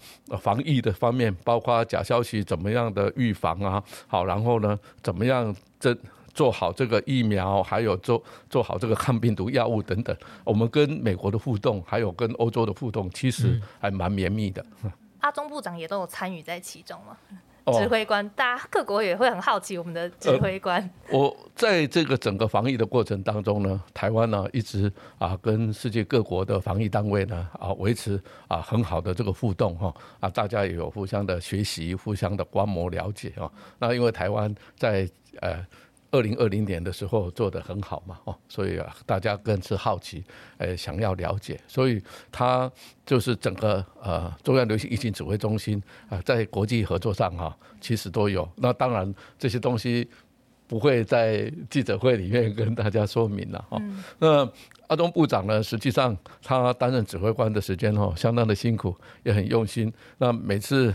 [0.40, 5.96] 防疫的方面，包括假消息怎么样的预防啊，好，然后呢怎么样这。
[6.38, 14.64] 做好这个疫苗，还有做做好这个抗病毒药物等等，我们跟美国的互动，还有跟欧洲的互动，其实还蛮绵密的。
[15.18, 17.16] 阿中部长也都有参与在其中吗？
[17.72, 20.88] 指挥官，大家各国也会很好奇我们的指挥官。
[21.10, 33.50] 我在这个整个防疫的过程当中呢，台湾呢一直啊跟世界各国的防疫单位呢啊维持啊很好的这个互动哈啊，大家也有互相的学习，互相的观摩了解啊。
[33.80, 35.66] 那因为台湾在呃。
[36.10, 40.24] 二零二零年的时候做得很好嘛，哦，所以啊，大家更是好奇，
[40.56, 42.70] 呃，想要了解，所以他
[43.04, 48.48] 就是整个呃中央流行疫情指挥中心啊，在国际合作上哈，其实都有。
[48.56, 50.08] 那当然这些东西
[50.66, 53.82] 不会在记者会里面跟大家说明了哈。
[54.18, 54.50] 那
[54.86, 59.92] 阿东部长呢，实际上他担任指挥官的时间哦，相当的辛苦，也很用心。
[60.16, 60.94] 那每次。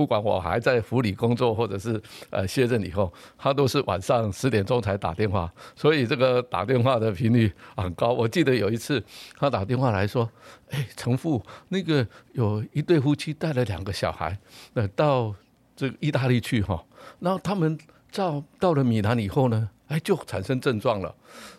[0.00, 8.10] 不管我还在府里工作，或者是呃卸任以后，他都是晚上十点钟才打电话，所以这个打电话的频率很高。
[8.14, 9.04] 我记得有一次
[9.38, 10.26] 他打电话来说
[10.72, 14.38] ：“哎，陈父，那个有一对夫妻带了两个小孩，
[14.72, 15.34] 呃，到
[15.76, 16.82] 这个意大利去哈，
[17.18, 17.78] 然后他们
[18.10, 21.14] 到到了米兰以后呢，哎，就产生症状了。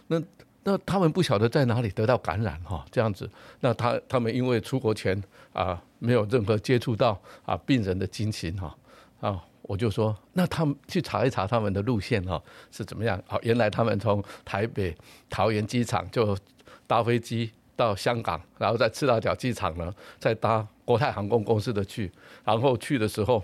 [0.07, 0.19] 那
[0.63, 3.29] 那他们不晓得在哪里得到感染哈，这样子。
[3.59, 5.21] 那他他们因为出国前
[5.53, 8.75] 啊。”没有任何接触到啊病人的惊情哈
[9.19, 13.21] 啊，我就说那他们去查一查他们的路线哈是怎么样？
[13.27, 14.97] 好，原来他们从台北
[15.29, 16.35] 桃园机场就
[16.87, 22.11] 搭飞机到香港，然后在赤道角机场呢再搭国泰航空公司的去，
[22.43, 23.43] 然后去的时候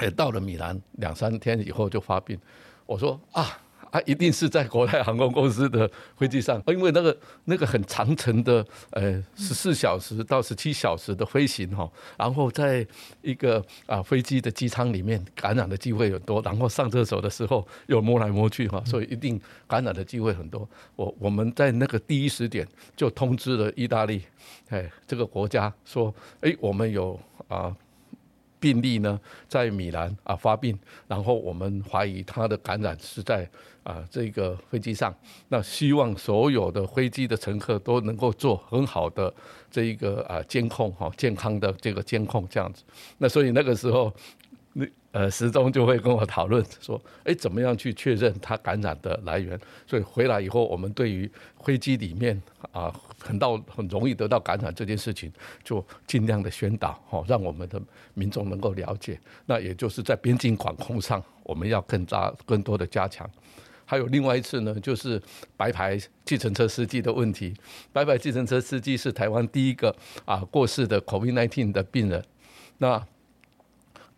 [0.00, 2.38] 也到了米兰，两三天以后就发病。
[2.84, 3.58] 我说啊。
[3.92, 12.84] 他一定是在国泰航空公司的飞机上，因为那个那个很长程的，呃，十四小时到十七小时的飞行哈，然后在
[13.20, 20.66] 一个啊飞机的机舱里面感染的机会很多，然后上厕所的时候又摸来摸去哈，所以一定感染的机会很多。
[20.96, 24.22] 我我们在那个第一时点就通知了意大利，
[24.70, 27.76] 哎，这个国家说，哎，我们有啊。
[28.62, 33.46] 病例呢，在米兰啊发病，然后我们怀疑他的感染是在
[33.82, 35.12] 啊这个飞机上。
[35.48, 39.34] 那希望所有的飞机的乘客都能够做很好的
[39.68, 42.84] 这一个啊监控哈，健康的这个监控这样子。
[43.18, 44.12] 那所以那个时候。
[45.12, 49.58] 呃，时钟就会跟我讨论 说，哎，怎么样去确认他感染的来源？
[49.86, 51.30] 所以回来以后，我们对于
[51.62, 52.40] 飞机里面
[52.72, 55.30] 啊，很到很容易得到感染这件事情，
[55.62, 57.80] 就尽量的宣导，哦，让我们的
[58.14, 59.20] 民众能够了解。
[59.44, 63.30] 那也就是在边境管控上，我们要更加更多的加强。
[63.84, 65.20] 还有另外一次呢，就是
[65.58, 67.52] 白牌计程车司机的问题。
[67.92, 69.94] 白牌计程车司机是台湾第一个
[70.24, 72.24] 啊过世的 COVID-19 的病人。
[72.78, 73.06] 那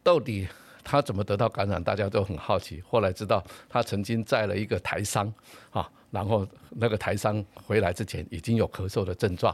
[0.05, 0.47] 到底
[0.85, 1.83] 他怎么得到感染？
[1.83, 2.83] 大家都很好奇。
[2.87, 5.33] 后来知道他曾经载了一个台商
[5.71, 9.53] 啊，然后那个台商回来之前已经有咳嗽的症状，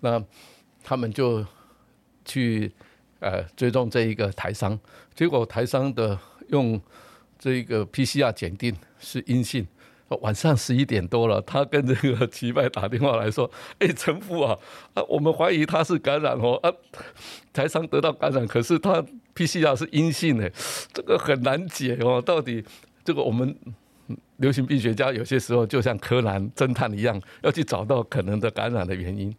[0.00, 0.22] 那
[0.82, 1.46] 他们就
[2.24, 2.70] 去
[3.20, 4.78] 呃追踪这一个台商，
[5.14, 6.18] 结果台商的
[6.48, 6.78] 用
[7.38, 9.66] 这个 PCR 检定是阴性。
[10.20, 14.58] 晚上十一点多了，他跟这个齐白打电话来说：“哎，陈父啊，
[14.92, 16.70] 啊，我们怀疑他是感染哦，啊，
[17.50, 19.02] 台商得到感染，可是他
[19.34, 20.50] PCR 是阴性的，
[20.92, 22.20] 这个很难解哦。
[22.20, 22.64] 到底
[23.04, 23.56] 这个我们
[24.36, 29.34] 流行病学家有些时候就像柯南侦探一样，要去找到可能的感染的原因。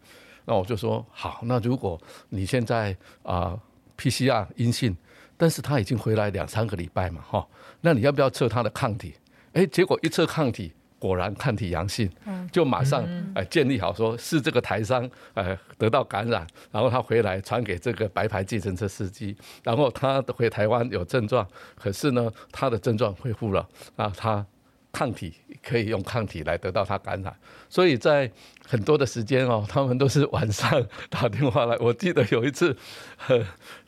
[0.45, 3.58] 那我就说好，那如果你现在啊
[3.97, 4.95] PCR 阴性，
[5.38, 7.47] 但是他已经回来两三个礼拜嘛，哈，
[7.82, 9.13] 那你要不要测他的抗体？”
[9.53, 10.73] 哎，结果一测抗体，
[11.04, 12.10] 果然抗体阳性，
[12.50, 24.46] 就马上哎建立好说是这个台商哎得到感染，然后他回来传给这个白牌计程车司机，然后他回台湾有症状，可是呢他的症状恢复了，啊他
[24.94, 27.36] 抗体可以用抗体来得到他感染，
[27.68, 28.32] 所以在
[28.66, 32.74] 很多的时间哦，他们都是晚上打电话来，我记得有一次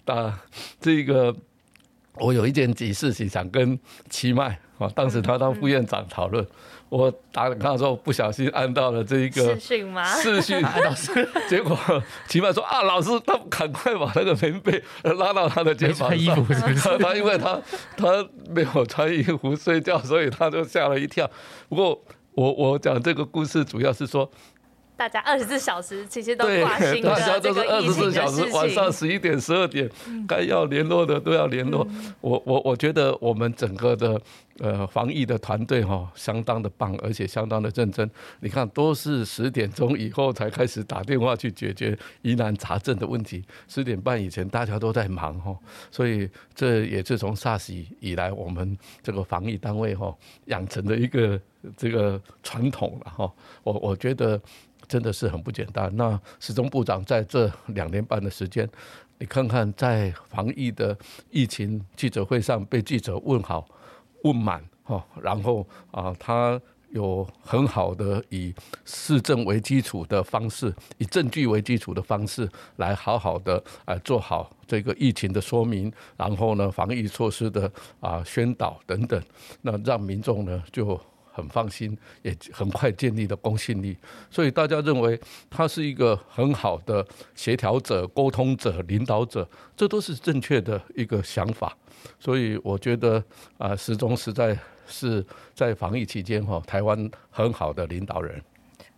[0.04, 0.38] 打
[0.82, 1.34] 这个。
[2.18, 3.78] 我有一件急事情想跟
[4.10, 6.48] 七麦啊，当时他当副院长讨论，
[6.96, 10.16] 我打给他的时候不小心按到了这一个视讯吗？
[10.16, 11.78] 视讯 老师，结果
[12.28, 16.46] 齐曼说啊，老师，他赶快把那个棉被拉到他的肩膀上，
[16.98, 17.62] 他因为他
[17.98, 21.30] 他没有穿衣服睡觉，所以他就吓了一跳。
[21.68, 22.02] 不过
[22.34, 24.32] 我我讲这个故事主要是说。
[24.98, 28.92] 大家二十四小时其实都对，挂心大家都是二十四小时，晚上。
[28.96, 29.90] 十一点、十二点，
[30.26, 31.86] 该要联络的都要联络。
[32.22, 34.22] 我我我觉得我们整个的
[34.60, 38.10] 呃防疫的团队哈，相当的棒，而且相当的认真。
[38.40, 45.54] 你看，都是十点钟以后才开始打电话去解决疑难杂症的问题，十点半以前大家都在忙哈，
[45.92, 50.16] 所以这也是从 SARS 以以来我们这个防疫单位哈
[50.46, 51.38] 养成的一个
[51.76, 53.30] 这个传统了哈。
[53.64, 54.40] 我我觉得。
[54.88, 55.94] 真的是很不简单。
[55.96, 58.70] 那始终部长在这两年半的时间，
[59.20, 60.98] 你看看在防疫的
[61.30, 63.68] 疫情记者会上被记者问好
[64.24, 66.60] 问满哈，然后啊他
[66.90, 68.54] 有很好的以
[68.86, 79.22] 市政为基础的方式，以证据为基础的方式来好好的啊做好这个疫情的说明，然后呢防疫措施的啊宣导等等，
[79.62, 81.00] 那让民众呢就。
[81.36, 83.98] 很放心，也很快建立了公信力，
[84.30, 85.20] 所以大家认为
[85.50, 87.06] 他是一个很好的
[87.36, 91.76] 协调者、沟通者、领导者，这都是正确的一个想法。
[92.18, 93.22] 所以我觉得
[93.58, 94.58] 啊，始终实在
[94.88, 98.42] 是在防疫期间哈，台湾很好的领导人。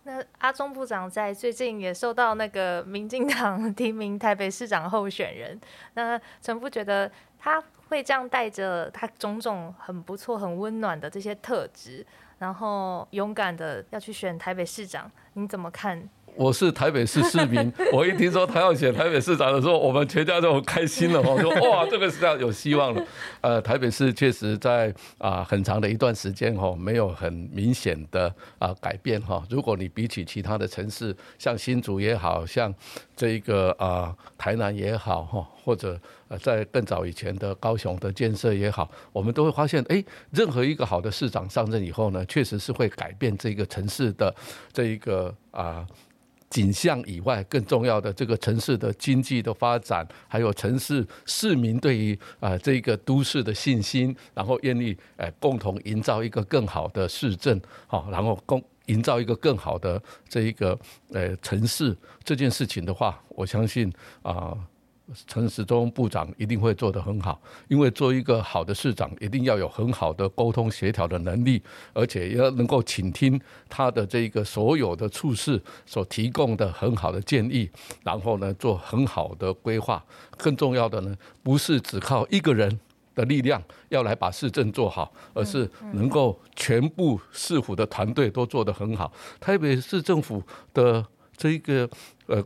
[0.04, 5.60] 那阿中部长在最近也受到那个民进党提名台北市长候选人，
[5.94, 12.06] 那陈副觉得他会这样带着他种种很不错、很温暖的这些特质。
[12.38, 16.08] 然后勇敢的要去选台北市长，你怎么看？
[16.38, 21.20] 我是台北市市民， 我一听说他要选台北市长的时候，我们全家都很开心了。
[21.20, 23.04] 我说 哇，这个是要有希望了。
[23.40, 29.42] 呃，台北市确实在啊很长的一段时间哈，没有很明显的啊改变哈。
[29.50, 32.72] 如果你比起其他的城市，像新竹也好像
[33.16, 44.32] 这一个啊台南也好哈，或者呃在更早以前的高雄的建设也好，我们都会发现，哎，任何一个好的市长上任以后呢，确实是会改变这个城市的
[44.72, 45.84] 这一个啊。
[46.50, 60.78] 景象以外，更重要的这个城市的经济的发展，还有城市市民对于啊这个都市的信心，然后愿意呃共同营造一个更好的市政，好，然后共营造一个更好的这一个
[61.12, 63.92] 呃城市这件事情的话，我相信
[64.22, 64.56] 啊。
[65.26, 71.62] 陈时中部长一定会做得很好，因为做一个好的市长，一定要有很好的沟通协调的能力，
[71.94, 77.70] 而且要能够倾听他的这个所有的处事所提供的很好的建议，
[78.04, 80.04] 然后呢做很好的规划。
[80.36, 82.78] 更重要的呢，不是只靠一个人
[83.14, 89.10] 的力量要来把市政做好，而是能够全部市府的团队都做得很好。
[89.40, 90.42] 台北市政府
[90.74, 91.06] 的
[91.36, 91.88] 这一个
[92.26, 92.44] 呃。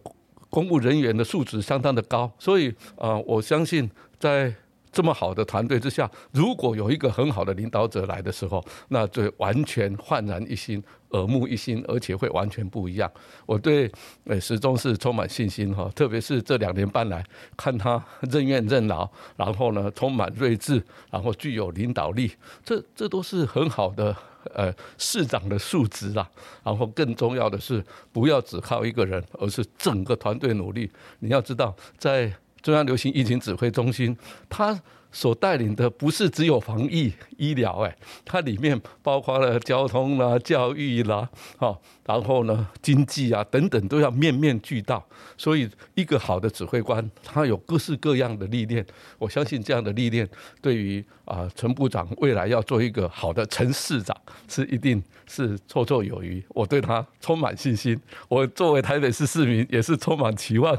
[0.52, 4.54] 公务人员的素质相当的高，所以啊，我相信在
[4.92, 13.10] 这么好的团队之下，如果有一个很好的领导者来的时候，那就完全焕然一新、耳目一新，而且会完全不一样。
[13.46, 13.90] 我对
[14.24, 17.24] 呃始终是充满信心哈，特别是这两年半来，
[17.56, 22.30] 看他任怨任劳，然后呢充满睿智，然后具有领导力，
[22.62, 24.14] 这这都是很好的。
[24.54, 26.28] 呃，市长的素质啦，
[26.62, 30.90] 然后更重要的是，不要只靠一个人，而是整个团队努力。
[31.20, 34.16] 你要知道，在中央流行疫情指挥中心，
[34.48, 34.80] 他。
[35.12, 45.06] 所带领的不是只有防疫医疗，哎，它里面包括了交通啦、教育啦，哈，然后呢，经济啊等等都要面面俱到。
[45.36, 48.84] 所以，一个好的指挥官，他有各式各样的历练。
[49.18, 50.28] 我相信这样的历练，
[50.60, 54.16] 对于啊陈部长未来要做一个好的陈市长，
[54.48, 56.42] 是一定是绰绰有余。
[56.48, 58.00] 我对他充满信心。
[58.28, 60.78] 我作为台北市市民，也是充满期望。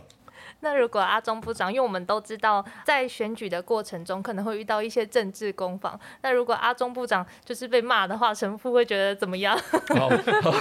[0.64, 6.00] 那如果阿中部长，因为我们都知道，在选举的过程中可能会遇到一些政治攻防。
[6.22, 9.56] 那如果阿中部长就是被骂的话，神父会觉得怎么样？
[9.94, 10.10] 好，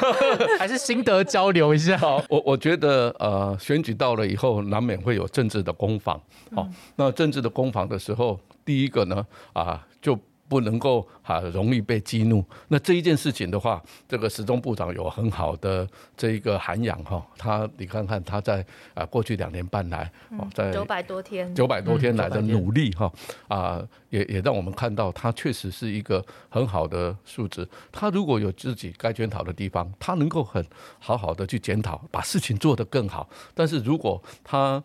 [0.58, 1.96] 还是心得交流一下。
[1.96, 6.20] 好，我我觉得呃，选举到了以后，难免会有政治的攻防。
[6.54, 10.18] 好，那政治的攻防的时候，第一个呢，啊，就。
[10.52, 20.12] 不能够哈容易被激怒，那这一件事情的话，这个时钟部长有很好的这一个涵养哈，他你看看他在啊过去两年半来，
[20.52, 23.10] 在九百多天九百多天来的努力哈
[23.48, 27.66] 啊，也也让我们看到他确实是一个很好的素质。
[27.90, 30.62] 他如果有自己该检讨的地方，他能够很
[30.98, 33.26] 好好的去检讨，把事情做得更好。
[33.54, 34.84] 但是如果他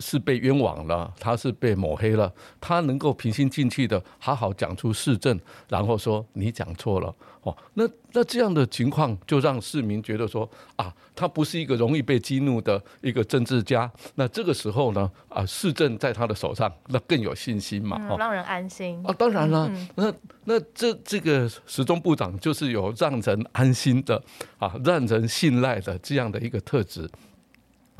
[0.00, 5.38] 是被冤枉了，他是被抹黑了，他能够平心静气的好好讲出市政，
[5.68, 13.90] 然后说你讲错了哦，那那这样的情况就让市民觉得说啊，他不是一个容易被激怒的一个政治家。
[14.16, 19.12] 那这个时候呢，啊，市政在他的手上，那更有信心嘛，哦，让人安心啊。
[19.12, 20.12] 当然了，那
[20.44, 24.22] 那这这个时钟部长就是有让人安心的
[24.58, 27.08] 啊，让人信赖的这样的一个特质。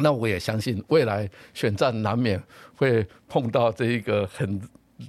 [0.02, 2.42] 那我也相信，未来选战难免
[2.76, 4.60] 会碰到这一个很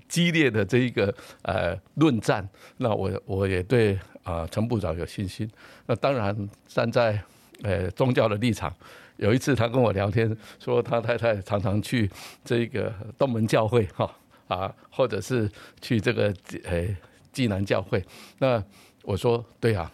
[0.08, 1.14] 激烈的这一个
[1.44, 2.48] 呃论战。
[2.78, 5.50] 那我我也对啊陈部长有信心。
[5.86, 6.36] 那当然
[6.68, 7.20] 站在
[7.64, 8.74] 呃宗教的立场，
[9.18, 12.10] 有一次他跟我聊天，说他太太常常去
[12.44, 14.10] 这个东门教会哈
[14.48, 15.50] 啊，或者是
[15.82, 16.34] 去这个
[16.66, 16.88] 呃
[17.32, 18.04] 济南教会。
[18.40, 18.64] 那
[19.04, 19.92] 我说对啊。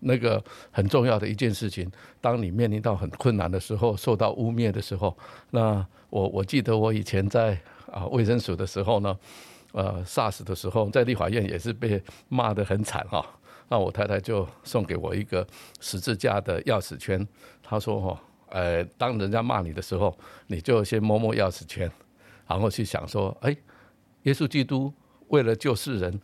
[0.00, 1.90] 那个很重要的一件事情，
[2.20, 5.16] 当你面临到很困难的时候，受到污蔑的时候，
[5.50, 7.58] 那我我记得我以前在
[7.90, 9.18] 啊卫生署的时候呢，
[9.72, 13.24] 呃 SARS 的时候，在立法院也是被骂得很惨哈。
[13.68, 15.46] 那我太太就送给我一个
[15.80, 17.26] 十字架的钥匙圈，
[17.62, 21.90] 她说哈，呃，当人家骂你的时候，你就先摸摸钥匙圈，
[22.46, 23.54] 然后去想说，哎，
[24.22, 24.90] 耶稣基督
[25.28, 26.18] 为了救世人，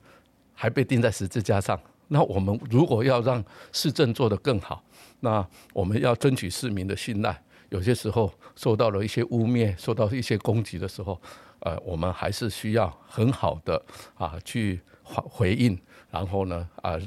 [0.54, 1.78] 还被钉在十字架上。
[2.08, 3.42] 那我们如果要让
[3.72, 4.82] 市政做得更好，
[5.20, 7.42] 那我们要争取市民的信赖。
[7.70, 11.20] 有些时候受到了一些污蔑，受到一些攻击的时候，
[11.60, 13.82] 呃，我们还是需要很好的
[14.14, 15.78] 啊去回回应，
[16.10, 16.98] 然后呢啊。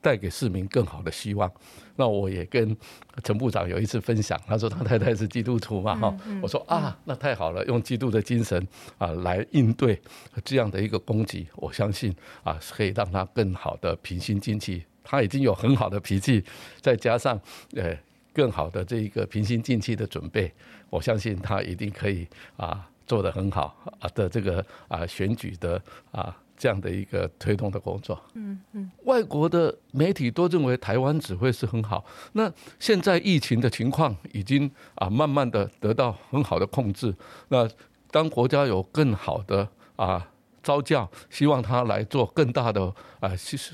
[0.00, 1.50] 带给市民更好的希望。
[1.96, 2.76] 那我也跟
[3.24, 8.66] 陈部长有一次分享，他说他太太是基督徒嘛，哈，我说啊，那太好了，用基督的精神
[8.98, 10.00] 啊来应对
[10.44, 14.84] 这样的一个攻击，我相信啊可以让他更好的平心静气。
[15.02, 16.44] 他已经有很好的脾气，
[16.80, 17.40] 再加上
[17.74, 17.96] 呃
[18.34, 20.52] 更好的这一个平心静气的准备，
[20.90, 22.26] 我相信他一定可以
[22.56, 25.80] 啊做得很好啊的这个啊选举的
[26.10, 26.36] 啊。
[26.56, 32.04] 这样的一个推动的工作，嗯嗯，外国的媒体都认为台湾指挥是很好。
[32.32, 32.50] 那
[32.80, 37.14] 现在疫情的情况已经啊慢慢的得到很好的控制。
[37.48, 37.68] 那
[38.10, 40.26] 当国家有更好的啊
[40.62, 42.82] 招教，希望他来做更大的
[43.20, 43.28] 啊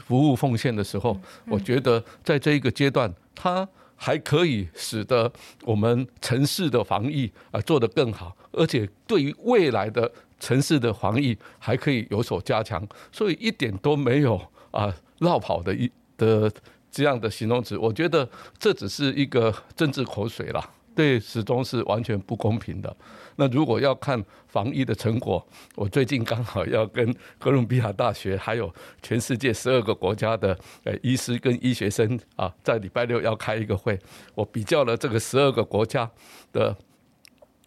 [0.05, 1.17] 服务奉献的时候，
[1.47, 5.33] 我觉得在这一个阶段，他还可以使得
[5.65, 10.11] 我们城市的防疫啊做得更好，而且对于未来的。
[10.43, 14.41] 城市的防疫还可以有所加强，所以一点都没有
[14.73, 15.89] 啊绕跑的一
[16.19, 16.53] 的
[16.91, 17.79] 这样的形容词。
[17.79, 18.29] 我觉得
[18.59, 22.95] 这只是一个政治口水啦，对始终是完全不公平的。
[23.37, 33.97] 那如果要看防疫的成果，我最近刚好要跟哥伦比亚大学还有全世界十二个国家的呃医师跟医学生啊，在礼拜六要开一个会，
[34.35, 36.11] 我比较了这个十二个国家
[36.53, 36.77] 的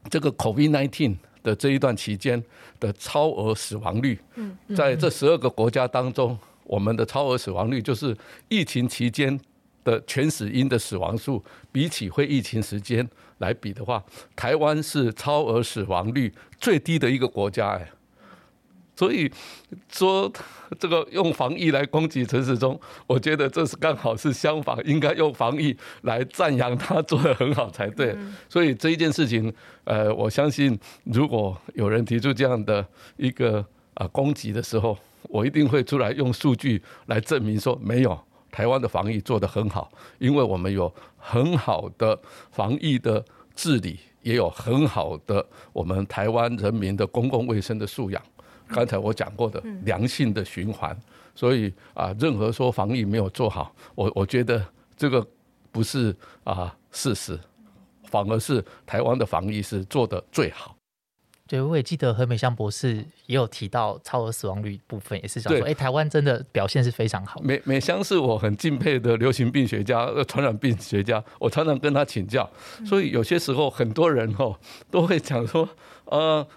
[0.09, 1.15] 这个 COVID-19。
[1.45, 2.43] 的这一段期间
[2.79, 4.19] 的超额死亡率，
[4.75, 8.17] 在这十二个国家当中，我们的超额死亡率就是
[8.49, 9.39] 疫情期间
[9.83, 11.41] 的全死因的死亡数，
[11.71, 14.03] 比起非疫情时间来比的话，
[14.35, 17.87] 台湾是超额死亡率最低的一个国家，哎。
[18.95, 19.29] 所以
[19.91, 20.31] 说，
[20.79, 28.15] 这个用防疫来攻击陈时中，我觉得这是刚好是相反，应该用防疫来赞扬他做的很好才对。
[28.47, 32.85] 所以这一件事情，呃，我相信如果有人提出这样的
[33.17, 33.65] 一个
[33.95, 38.17] 啊攻击的时候，我一定会出来用数据来证明说，没有
[38.49, 42.17] 台湾的防疫做得很好，因为我们有很好的
[42.51, 43.23] 防疫的
[43.53, 48.21] 治理，也有很好的我们台湾人民的公共卫生的素养。
[48.67, 50.97] 刚才我讲过的良性的循环，
[51.35, 54.65] 所以啊，任何说防疫没有做好，我我觉得
[54.97, 55.25] 这个
[55.71, 57.39] 不是啊事实，
[58.05, 60.75] 反而是台湾的防疫是做的最好。
[61.47, 67.39] 对，我也记得何美香博士也有提到超额死亡率部分，也是想说，哎，台湾真的表现是非常好。
[67.41, 72.49] 美美香是我很敬佩的流行病学家、传染病学家，我常常跟他请教，
[72.83, 74.59] 所以有些时候很多人哦
[74.89, 75.69] 都会讲说，
[76.05, 76.47] 呃。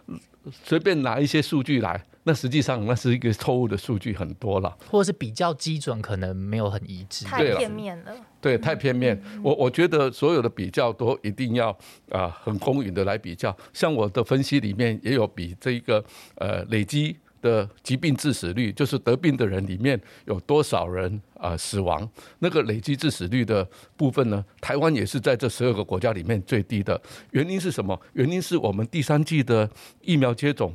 [0.64, 8.12] 随便拿一些数据来，那实际上那是一个错误的数据很多了，或者是比较基准可能没有很一致，太片面了。
[8.40, 9.20] 对，太片面。
[9.42, 11.76] 我我觉得所有的比较都一定要
[12.10, 13.56] 啊很公允的来比较。
[13.72, 16.04] 像我的分析里面也有比这一个
[16.36, 17.16] 呃累积。
[17.40, 22.08] 的疾病致死率，就是得病的人里面有多少人啊死亡？
[22.38, 23.66] 那个累积致死率的
[23.96, 24.44] 部分呢？
[24.60, 27.00] 台湾也是在这十二个国家里面最低的。
[27.30, 27.98] 原因是什么？
[28.12, 29.68] 原因是我们第三季的
[30.00, 30.74] 疫苗接种，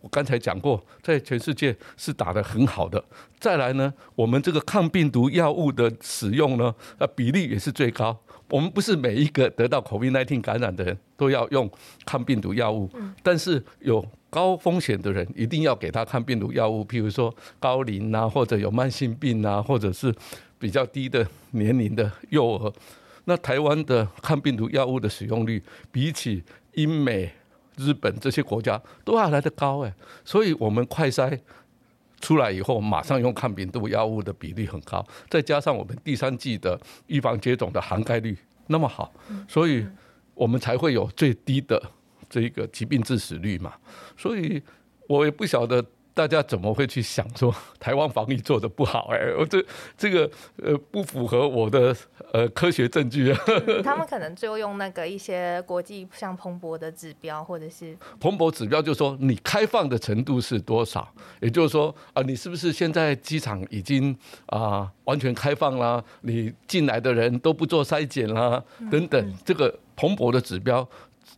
[0.00, 3.02] 我刚才讲过，在全世界是打得很好的。
[3.38, 8.18] 再来呢，我们这个抗病毒药物的使用呢，呃比例也是最高。
[8.50, 11.68] 我们不是每一个得到 COVID-19 感染的人都要用
[12.04, 12.90] 抗病毒药物，
[13.22, 20.12] 但是有高风险的人一定要给他抗病毒药物，譬如说高龄啊，或者有慢性病啊，或者是
[20.58, 22.72] 比较低的年龄的幼儿。
[23.26, 25.62] 那台湾的抗病毒药物的使用率，
[25.92, 27.30] 比起英美、
[27.76, 31.38] 日本这些国家都要来得高哎，所以我们快筛
[32.20, 36.76] 出来以后，马上用抗病毒药物的比例很高，再加上我们第三季的
[37.06, 39.12] 预防接种的涵盖率那么好，
[39.46, 39.86] 所以
[40.34, 41.80] 我们才会有最低的
[42.42, 43.74] 这个疾病致死率嘛。
[44.16, 44.62] 所以
[45.06, 45.84] 我也不晓得。
[46.16, 49.08] 大家怎么会去想说台湾防疫做的不好？
[49.10, 49.60] 哎，我这
[49.98, 50.30] 这个
[50.62, 51.92] 呃不符合我的
[52.32, 53.40] 呃科学证据啊。
[53.82, 61.12] 他们可能就用那个一些国际像蓬勃的指标，或者是蓬勃指标，就是说你开放的程度是多少？
[61.40, 64.16] 也就是说啊，你是不是现在机场已经
[64.46, 66.00] 啊完全开放啦？
[66.20, 68.62] 你进来的人都不做筛检啦？
[68.88, 70.88] 等等，这个蓬勃的指标。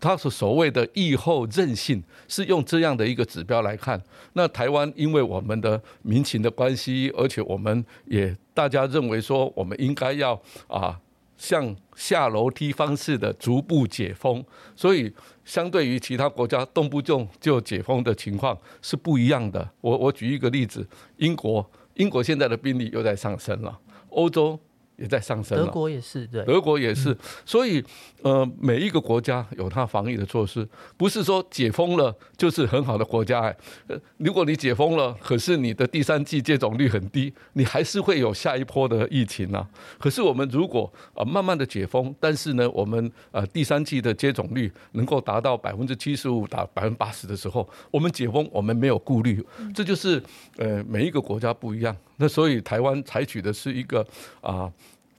[0.01, 4.01] 它是所谓的疫后韧性，是用这样的一个指标来看。
[4.35, 11.01] 那台湾因为我们的民情的关系，而且我们也大家认为说，我们应该要啊，
[11.37, 14.45] 像下楼梯方式的逐步解封，
[14.75, 15.13] 所以
[15.45, 19.69] 相对于其他国家动不动就解封的情况是不一样的。
[19.81, 20.87] 我我举一个例子，
[21.17, 23.79] 英国，英国现在的病例又在上升了，
[24.11, 24.59] 欧洲。
[24.97, 27.85] 也在上升了，德国也是，对，德国也是，所以
[28.23, 30.67] 呃，每一个国家有它防疫的措施，
[30.97, 33.57] 不是说解封了就是很好的国家哎。
[33.89, 39.69] 呃，如果你解封了，可是你的第三季接种率很低，你还是会有下一波的疫情啊。
[39.99, 49.45] 可是我们如果啊慢慢的解封，但是呢，我们呃第三季的接种率能够达到百分之七十五到百分之八十的时候，我们解封我们没有顾虑，
[49.75, 50.23] 这就是
[50.57, 51.95] 呃每一个国家不一样。
[52.17, 54.07] 那所以台湾采取的是一个
[54.41, 54.73] 啊。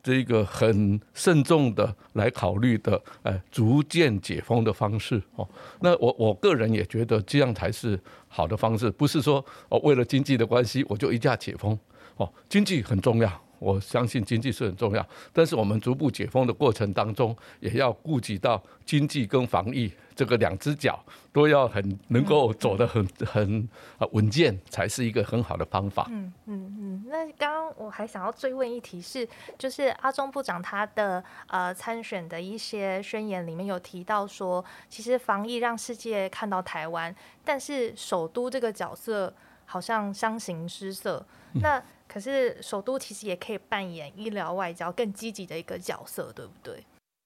[0.04, 5.46] 这个很慎重的来考虑的，呃，逐渐解封的方式哦。
[5.82, 11.78] 那我我个人也觉得这样才是好的方式，不是说哦为了经济的关系我就一下解封
[12.16, 12.32] 哦。
[12.48, 19.92] 经济很重要，我相信经济是很重要，但是我们逐步解封的过程当中，也要顾及到经济跟防疫。
[20.16, 21.00] 这个两只脚
[21.32, 26.08] 都要很能够走得很很啊稳健，才是一个很好的方法。
[26.10, 27.06] 嗯嗯嗯。
[27.08, 29.30] 那刚刚我还想要追问一题是，
[29.60, 39.32] 就是阿中部长他的呃参选的一些宣言里面有提到说，其实防疫让世界看到台湾，但是首都这个角色
[39.66, 41.24] 好像相形失色。
[41.62, 46.76] 那可是首都其实也可以扮演医疗外交更积极的一个角色，对不对？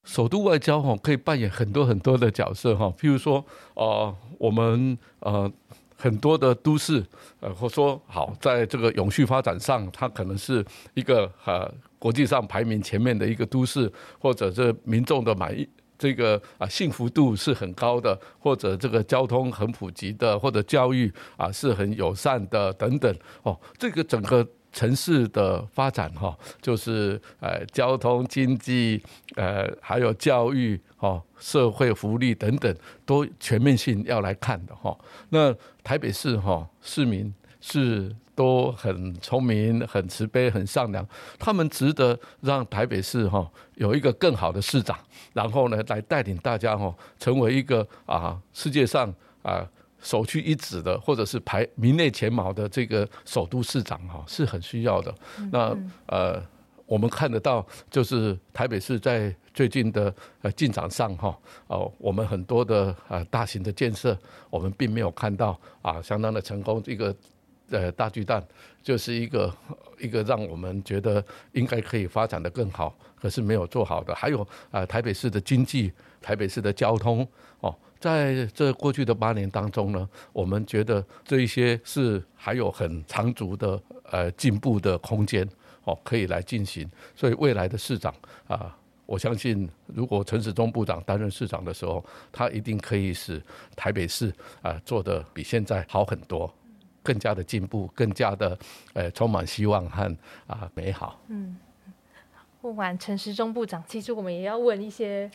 [0.04, 5.48] 首都外交哈可以扮演很多很多的角色哈，譬如说呃我们呃
[5.96, 7.00] 很多的都市
[7.38, 10.64] 呃或说好在这个永续发展上，它可能是
[10.94, 24.44] 一个呃国际上排名前面的一个都市，或者是民众的满意这个啊幸福度是很高的，或者这个交通很普及的，或者教育啊是很友善的等等哦，这个整个。
[24.72, 29.02] 城市的发展哈，就是呃交通、经济，
[29.36, 34.98] 呃还有教育哈、社会福利等等，都全面性要来看的哈。
[35.28, 35.54] 那
[35.84, 41.06] 台北市哈市民是都很聪明、很慈悲、很善良，
[41.38, 44.98] 他们值得让台北市哈有一个更好的市长，
[45.34, 49.68] 然后呢来带领大家哈成为一个啊世界上啊。
[50.02, 55.14] 首屈一指的，或者是排名列前茅的这个首都市长哈，是很需要的。
[55.50, 55.74] 那
[56.06, 56.42] 呃，
[56.84, 61.38] 我们看得到，就是台北市在最近的呃进展上哈，
[61.68, 64.18] 哦，我们很多的呃大型的建设，
[64.50, 66.82] 我们并没有看到啊相当的成功。
[66.82, 67.14] 这个
[67.70, 68.44] 呃大巨蛋
[68.82, 69.54] 就是一个
[69.98, 74.14] 一个让我们觉得应该可以发展的更好，可是没有做好的。
[74.14, 77.26] 还有啊台北市的经济，台北市的交通
[77.60, 77.74] 哦。
[78.02, 83.80] 在这过去的八年当中呢，我们觉得这一些是还有很长足的
[84.10, 85.48] 呃进步的空间
[85.84, 86.90] 哦，可以来进行。
[87.14, 88.12] 所以未来的市长
[88.48, 88.76] 啊，
[89.06, 93.40] 我相信如果陈时中部长担任市长的时候，他一定可以使
[93.76, 96.52] 台北市啊做的比现在好很多，
[97.04, 98.58] 更加的进步，更加的
[98.94, 100.16] 呃充满希望和
[100.48, 101.22] 啊美好。
[101.28, 101.56] 嗯。
[102.62, 105.28] 问完陈时中部长，其实我们也要问一些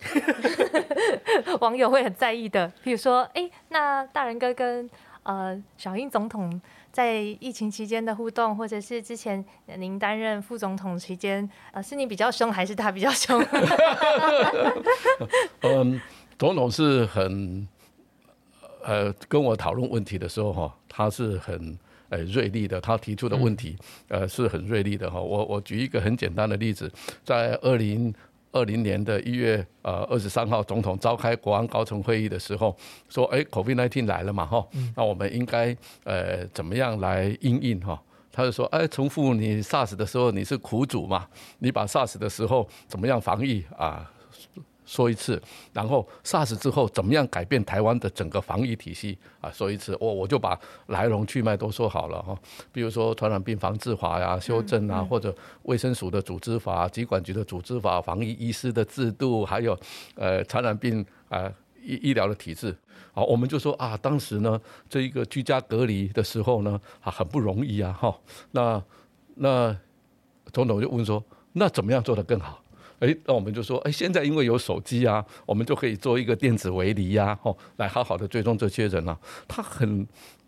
[1.59, 4.89] 网友会很在意的，比如说，哎，那大人哥跟
[5.23, 6.59] 呃小英总统
[6.91, 9.43] 在疫情期间的互动，或者是之前
[9.75, 13.43] 您担任副总统期间，呃，是你比较凶还是他比较凶？
[15.63, 15.99] 嗯，
[16.39, 17.67] 总统是很
[18.83, 21.77] 呃跟我讨论问题的时候哈，他是很。
[22.09, 23.75] 呃，锐利的，他提出的问题，
[24.07, 25.19] 呃，是很锐利的哈。
[25.19, 26.91] 我我举一个很简单的例子，
[27.23, 28.13] 在二零
[28.51, 32.75] 二零年的一月呃二十三号，总统召开国安高层会议的时候，
[33.09, 38.01] 说，哎，COVID-19 来了嘛，哈，那我们应该呃怎么样来应应哈？
[38.31, 41.27] 他就说，哎，重复你 SARS 的时候你是苦主嘛，
[41.59, 44.09] 你把 SARS 的时候怎么样防疫啊？
[44.87, 45.39] 说一次，
[45.73, 49.51] 然后 SARS 之后怎么样改变台湾的整个防疫体系啊？
[49.51, 50.57] 说一次，我我就把
[50.87, 52.35] 来龙去脉都说好了哈。
[52.71, 59.77] 比如说传染病防治法呀、修正啊，或者卫生署的组织法、疾管局的组织法、防疫医师的制度，还有
[60.15, 61.51] 呃传染病啊
[61.83, 62.73] 医医疗的体制。
[63.11, 68.17] 好，我们就说啊，当时呢这一个居家隔离的时候呢啊很不容易啊哈。
[68.51, 68.81] 那
[69.35, 69.77] 那
[70.53, 71.21] 总统就问说，
[71.51, 72.63] 那怎么样做得更好？
[72.99, 79.17] 哎，那我们就说，哎，现在因为有手机啊，我们就可以做一个电子围篱呀，哦，来好好的追踪这些人啊。
[79.47, 80.07] 他很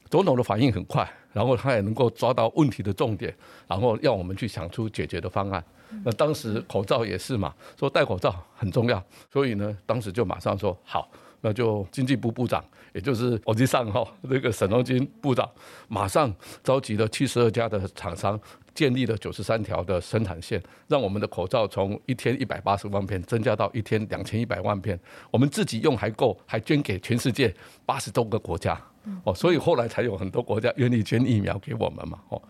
[0.10, 3.32] 总统的反应很快，然后他也能够抓到问题的重点，
[3.68, 5.64] 然后要我们去想出解决的方案。
[6.04, 11.10] 那当时口罩也是嘛，说戴口罩很重要，所以呢，当时就马上说好，
[11.41, 15.47] 那就经济部部长，也就是我际上哈那个沈荣金部长，
[15.88, 16.34] 马上
[16.64, 18.39] 召集了七十二家的厂商。
[18.80, 24.97] 建立了九十三条的生产线，让我们的口罩从一天一百八十万片增加到一天两千一百万片。
[25.30, 27.53] 我们自己用还够，还捐给全世界
[27.86, 28.82] 八十多个国家。
[29.25, 32.21] 哦，所以后来才有很多国家愿意捐疫苗给我们嘛。
[32.30, 32.41] 哦，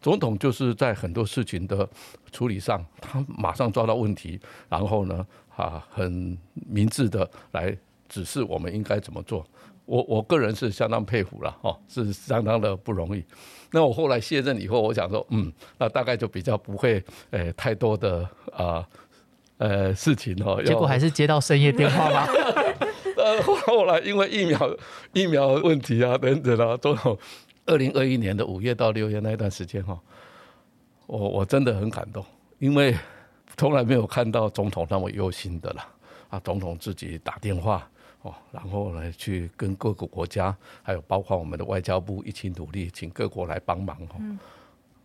[0.00, 1.88] 总统就是在很多事情的
[2.30, 7.76] 处理上，他马上抓到问题，然后呢，啊，很明智的来
[8.08, 9.44] 指示我们应该怎么做。
[9.86, 13.24] 我我个人是相当佩服了，哦，是相当的不容易。
[13.70, 18.86] 那我后来卸任以后，我想说，嗯，那大概就比较不会，诶，太多的啊，
[19.58, 20.62] 呃，事情哦。
[20.64, 22.26] 结果还是接到深夜电话吗？
[23.16, 24.76] 呃，后来因为疫苗
[25.12, 27.18] 疫苗问题啊等等啊，都有。
[27.66, 29.98] 二零二一年的五月到六月那一段时间哈，
[31.06, 32.22] 我我真的很感动，
[32.58, 32.94] 因为
[33.56, 35.82] 从来没有看到总统那么忧心的了
[36.28, 37.90] 啊，总统自己打电话。
[38.24, 44.38] 哦，然后呢，去跟各个国家，还有包括我们的外交部一起努力，请各国来帮忙哦。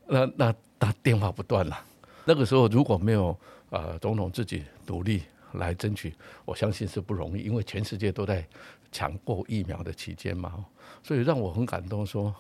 [0.07, 1.77] 那那他电话不断了。
[2.23, 3.37] 那个时候如果没有
[3.71, 6.15] 呃总统自己努力来争取，
[6.45, 8.47] 我相信是不容易，因为全世界都在
[8.89, 10.65] 抢购疫苗的期间嘛。
[11.03, 12.33] 所以让我很感动，说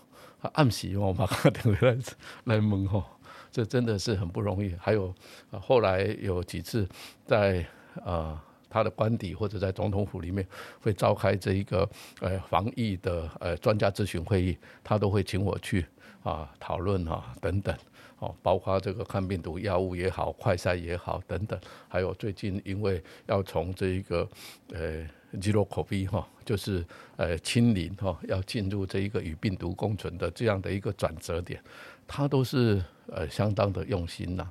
[0.53, 1.97] 暗喜我马上等回来
[2.45, 3.03] 来问哦，
[3.51, 4.73] 这真的是很不容易。
[4.79, 5.13] 还有
[5.51, 6.87] 后来有几次
[7.25, 7.65] 在
[8.05, 8.41] 啊。
[8.69, 10.45] 他的官邸或者在总统府里面
[10.79, 11.89] 会召开这一个
[12.21, 15.85] 呃防疫的呃专家咨询会议，他都会请我去
[16.23, 17.75] 啊讨论啊等等。
[18.19, 21.57] 哦，包括这个抗病毒药物也好，快筛也好等等，
[21.87, 24.27] 还有最近因为要从这一个
[24.73, 31.63] 呃 zero COVID 哈，就是呃清零哈，要进入这一个与病毒共存的这样的一个转折点，
[32.05, 34.45] 他都是呃相当的用心呐，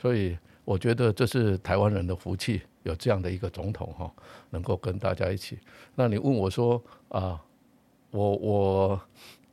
[0.00, 2.62] 所以我觉得这是台湾人的福气。
[2.84, 4.12] 有这样的一个总统哈，
[4.50, 5.56] 能够跟大家一起。
[5.94, 7.40] 那你问我说啊，
[8.10, 9.00] 我我，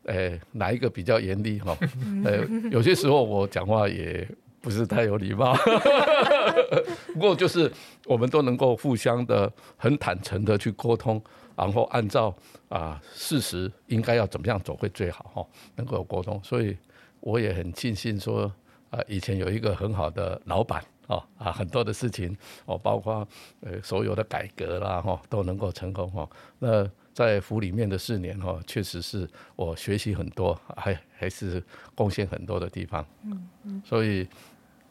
[0.06, 1.78] 诶，哪一个比较严厉哈？
[2.26, 4.28] 呃，有些时候我讲话也
[4.62, 5.56] 不是太有礼貌。
[7.14, 7.72] 不过就是
[8.08, 11.22] 我们都能够互相的很坦诚的去沟通，
[11.56, 12.36] 然后按照
[12.68, 16.42] 啊事实应该要怎么样走会最好哈，能够有沟通。
[16.44, 16.76] 所以
[17.20, 18.52] 我也很庆幸说
[18.90, 20.84] 啊，以前有一个很好的老板。
[21.10, 23.28] 哦啊，很多的事情哦，包括
[23.62, 26.30] 呃所有的改革啦哈，都能够成功哈。
[26.60, 31.62] 那在府里面的四年哈，确实是我学习很多，还还是
[31.96, 33.04] 贡献很多的地方。
[33.26, 34.28] 嗯嗯，所以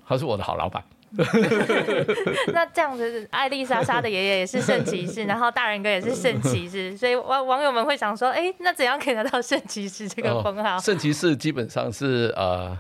[0.05, 0.83] 他是我的好老板。
[2.53, 10.79] 那这样子，艾丽莎莎的爷爷也是圣骑士， 然后大人哥也是圣骑士，所以网网友们会想说，哎，那怎样可以得到圣骑士这个封号？
[10.79, 12.77] 圣骑士基本上是呃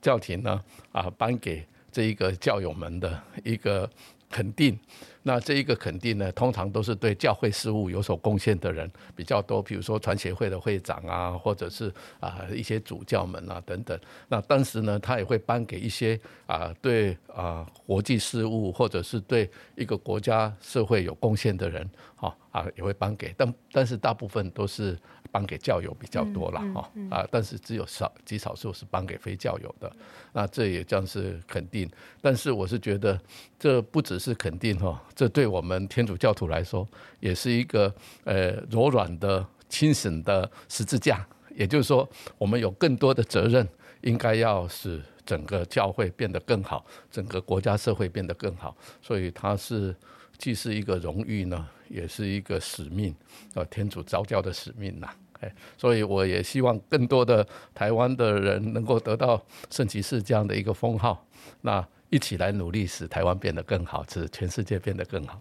[0.00, 0.58] 教廷呢
[0.92, 1.64] 啊颁给。
[1.92, 3.88] 这一个教友们的一个
[4.30, 4.78] 肯定，
[5.22, 13.98] 那这一个肯定呢，通常都是对教会事务有所贡献的人比较多，比如说传协会的会长啊，或者是啊一些主教们啊等等。
[14.28, 24.96] 那当时呢，他也会颁给一些啊对啊国际事务或者是对一个国家社会有贡献的人，哈啊也会颁给，但但是大部分都是。
[25.32, 29.90] 颁给教友比较多了哈啊，但是只有少极少数是颁给非教友的，
[30.32, 31.88] 那这也将是肯定。
[32.20, 33.18] 但是我是觉得
[33.58, 36.86] 这不只是肯定哈，这对我们天主教徒来说
[37.20, 41.26] 也是一个呃柔软的、清醒的十字架。
[41.54, 42.08] 也就是说，
[42.38, 43.66] 我们有更多的责任，
[44.00, 48.76] 应该要使整个教会变得更好，整个国家社会变得更好。
[49.02, 49.94] 所以它是
[50.38, 51.68] 既是一个荣誉呢。
[51.90, 53.12] 也是一个使命，
[53.52, 55.08] 呃，天主召教的使命呐，
[55.40, 61.26] 哎，所以我也希望更多的台湾的人能够得到圣骑士这样的一个封号，
[61.62, 65.40] 那一起来努力，使台湾变得更好，使全世界变得更好。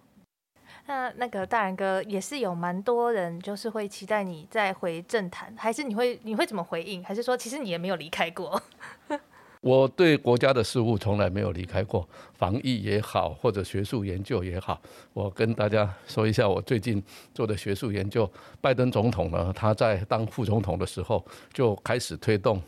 [0.87, 7.03] 那那个大然哥也是有蛮多人，就是会期待你再回政坛，还是你会你会怎么回应？
[7.03, 8.61] 还是说其实你也没有离开过？
[9.61, 14.81] 我对国家的事务从来没有离开过，防疫也好，或者学术研究也好。
[15.11, 17.03] 我跟大家说一下，我最近
[17.33, 18.29] 做的学术研究。
[18.61, 22.61] 拜登总统呢，他在当副总统的时候就开始推动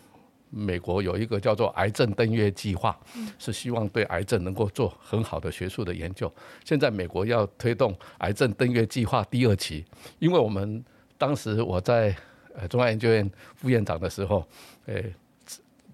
[0.50, 3.00] 美国有一个叫做“癌症登月计划”，
[3.40, 6.30] 是希望对癌症能够做很好的学术的研究。
[6.66, 9.86] 现在美国要推动“癌症登月计划”第二期，
[10.20, 10.84] 因为我们
[11.18, 12.14] 当时我在
[12.54, 14.46] 呃中央研究院副院长的时候，
[14.88, 15.14] 诶。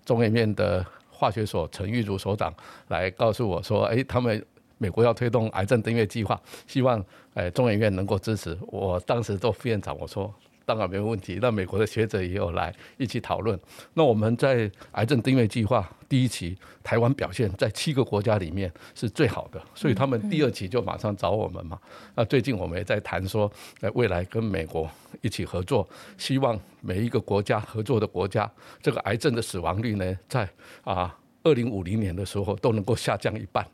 [0.08, 2.54] 中研院的化学所陈玉如所长
[2.88, 4.44] 来告诉我说：“哎，他们
[4.78, 7.04] 美国要推动癌症登月计划，希望
[7.34, 10.34] 哎中研院能够支持。”我当时做副院长，我说。
[10.68, 11.40] 当然没有问题。
[11.42, 13.58] 那美国的学者也有来一起讨论。
[13.94, 21.80] 那我们在癌症定位计划第一期，台湾表现在七个国家里面是最好的，所以他们第二期就马上找我们嘛。
[22.16, 23.50] 那最近我们也在谈说，
[23.80, 24.90] 在未来跟美国
[25.22, 25.88] 一起合作，
[26.18, 28.52] 希望每一个国家合作的国家，
[28.82, 30.50] 这个癌症的死亡率呢，在
[30.84, 33.66] 啊二零五零年的时候都能够下降一半。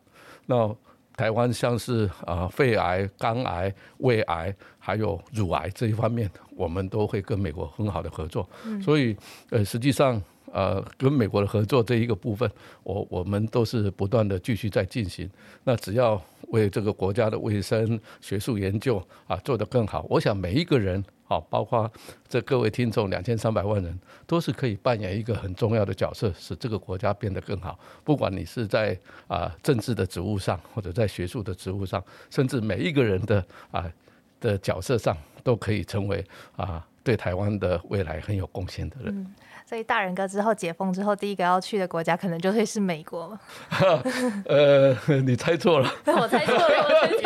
[0.45, 0.75] 那
[1.15, 8.47] 台湾像是啊肺癌、肝癌、胃癌，还有乳癌这一方面，我们都会跟美国很好的合作。
[8.83, 9.15] 所以
[9.49, 12.49] 呃，实际上呃，跟美国的合作这一个部分，
[12.83, 15.29] 我我们都是不断的继续在进行。
[15.63, 21.03] 那只要为这个国家的卫生、学术研究啊做得更好，我想每一个人。
[21.33, 21.91] 好，包括
[22.29, 27.79] 这各位听众两千三百万人，都是可以扮演一个很重要的角色，使这个国家变得更好。
[28.03, 28.95] 不管你是在
[29.27, 33.91] 啊政治的职务上，或者在学术的职务上，甚至每一个人的啊
[34.39, 36.23] 的角色上，都可以成为
[36.55, 39.07] 啊对台湾的未来很有贡献的人。
[39.11, 39.33] 嗯，
[39.65, 43.35] 所以大人哥之后解封之后，第一个要去的国家可能就会是美国
[44.45, 45.91] 呃，你 猜错了。
[46.05, 47.17] 我猜错了，我自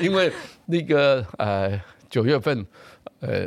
[0.00, 0.32] 己因为
[0.64, 1.78] 那个呃。
[2.10, 2.66] 九月份，
[3.20, 3.46] 呃，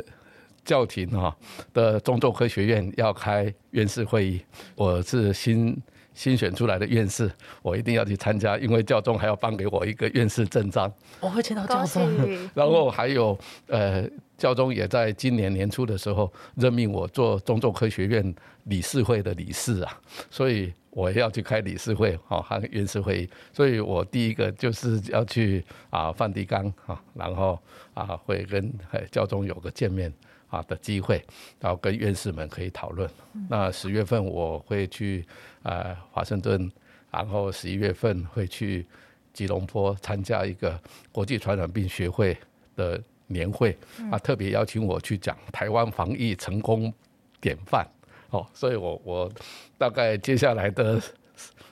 [0.64, 1.36] 教廷哈
[1.74, 4.40] 的中州科学院要开院士会议，
[4.74, 5.76] 我是新
[6.14, 7.30] 新选出来的院士，
[7.62, 10.92] 我一定要去参加，因为教宗还要颁给我一个院士证章。
[11.20, 12.08] 我会见到教宗，
[12.54, 13.36] 然后还有
[13.66, 14.08] 呃，
[14.38, 18.34] 教宗也在今年年初的时候任命我做中州科学院
[18.64, 20.00] 理事会的理事啊，
[20.30, 20.72] 所以。
[20.94, 27.58] 我要去开理事会，哦，和院士会议，所以我第一个就是要去啊梵蒂冈啊，然后
[27.94, 28.72] 啊会跟
[29.10, 30.12] 教宗有个见面
[30.48, 31.24] 啊的机会，
[31.60, 33.08] 然后跟院士们可以讨论。
[33.48, 35.24] 那十月份我会去
[35.62, 36.70] 啊华盛顿，
[37.10, 38.86] 然后十一月份会去
[39.32, 40.80] 吉隆坡参加一个
[41.10, 42.36] 国际传染病学会
[42.76, 43.76] 的年会，
[44.10, 46.92] 啊特别邀请我去讲台湾防疫成功
[47.40, 47.86] 典范。
[48.30, 49.30] 哦，所以我我
[49.76, 50.98] 大概接下来的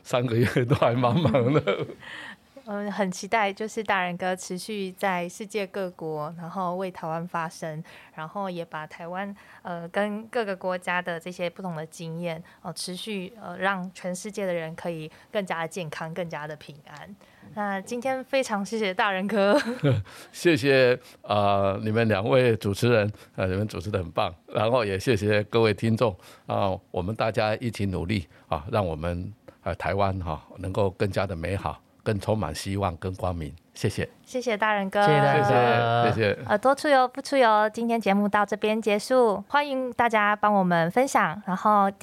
[0.03, 1.87] 三个月都还蛮忙的。
[2.73, 7.83] 嗯，很期待，就是大人哥持续在世界各国，然后为台湾发声，
[8.15, 17.17] 然后也把台湾呃跟各个国家的这些不同的经验哦，持续呃让全世界的人可以更加的健康，更加的平安。
[17.55, 19.61] 那今天非常谢谢大人哥，
[20.31, 26.17] 谢谢啊你们两位主持人，呃你们主持的很棒，然后也谢谢各位听众
[26.47, 31.83] 啊，我们大家一起努力啊，让我们呃台湾哈能够更加的美好。
[32.11, 33.55] 更充满希望，跟光明。
[33.73, 36.39] 谢谢，谢谢大人哥，谢谢，谢谢。
[36.49, 41.91] 耳朵出游不出游，今天节目到这边结束，欢迎大家帮我们分享，然后。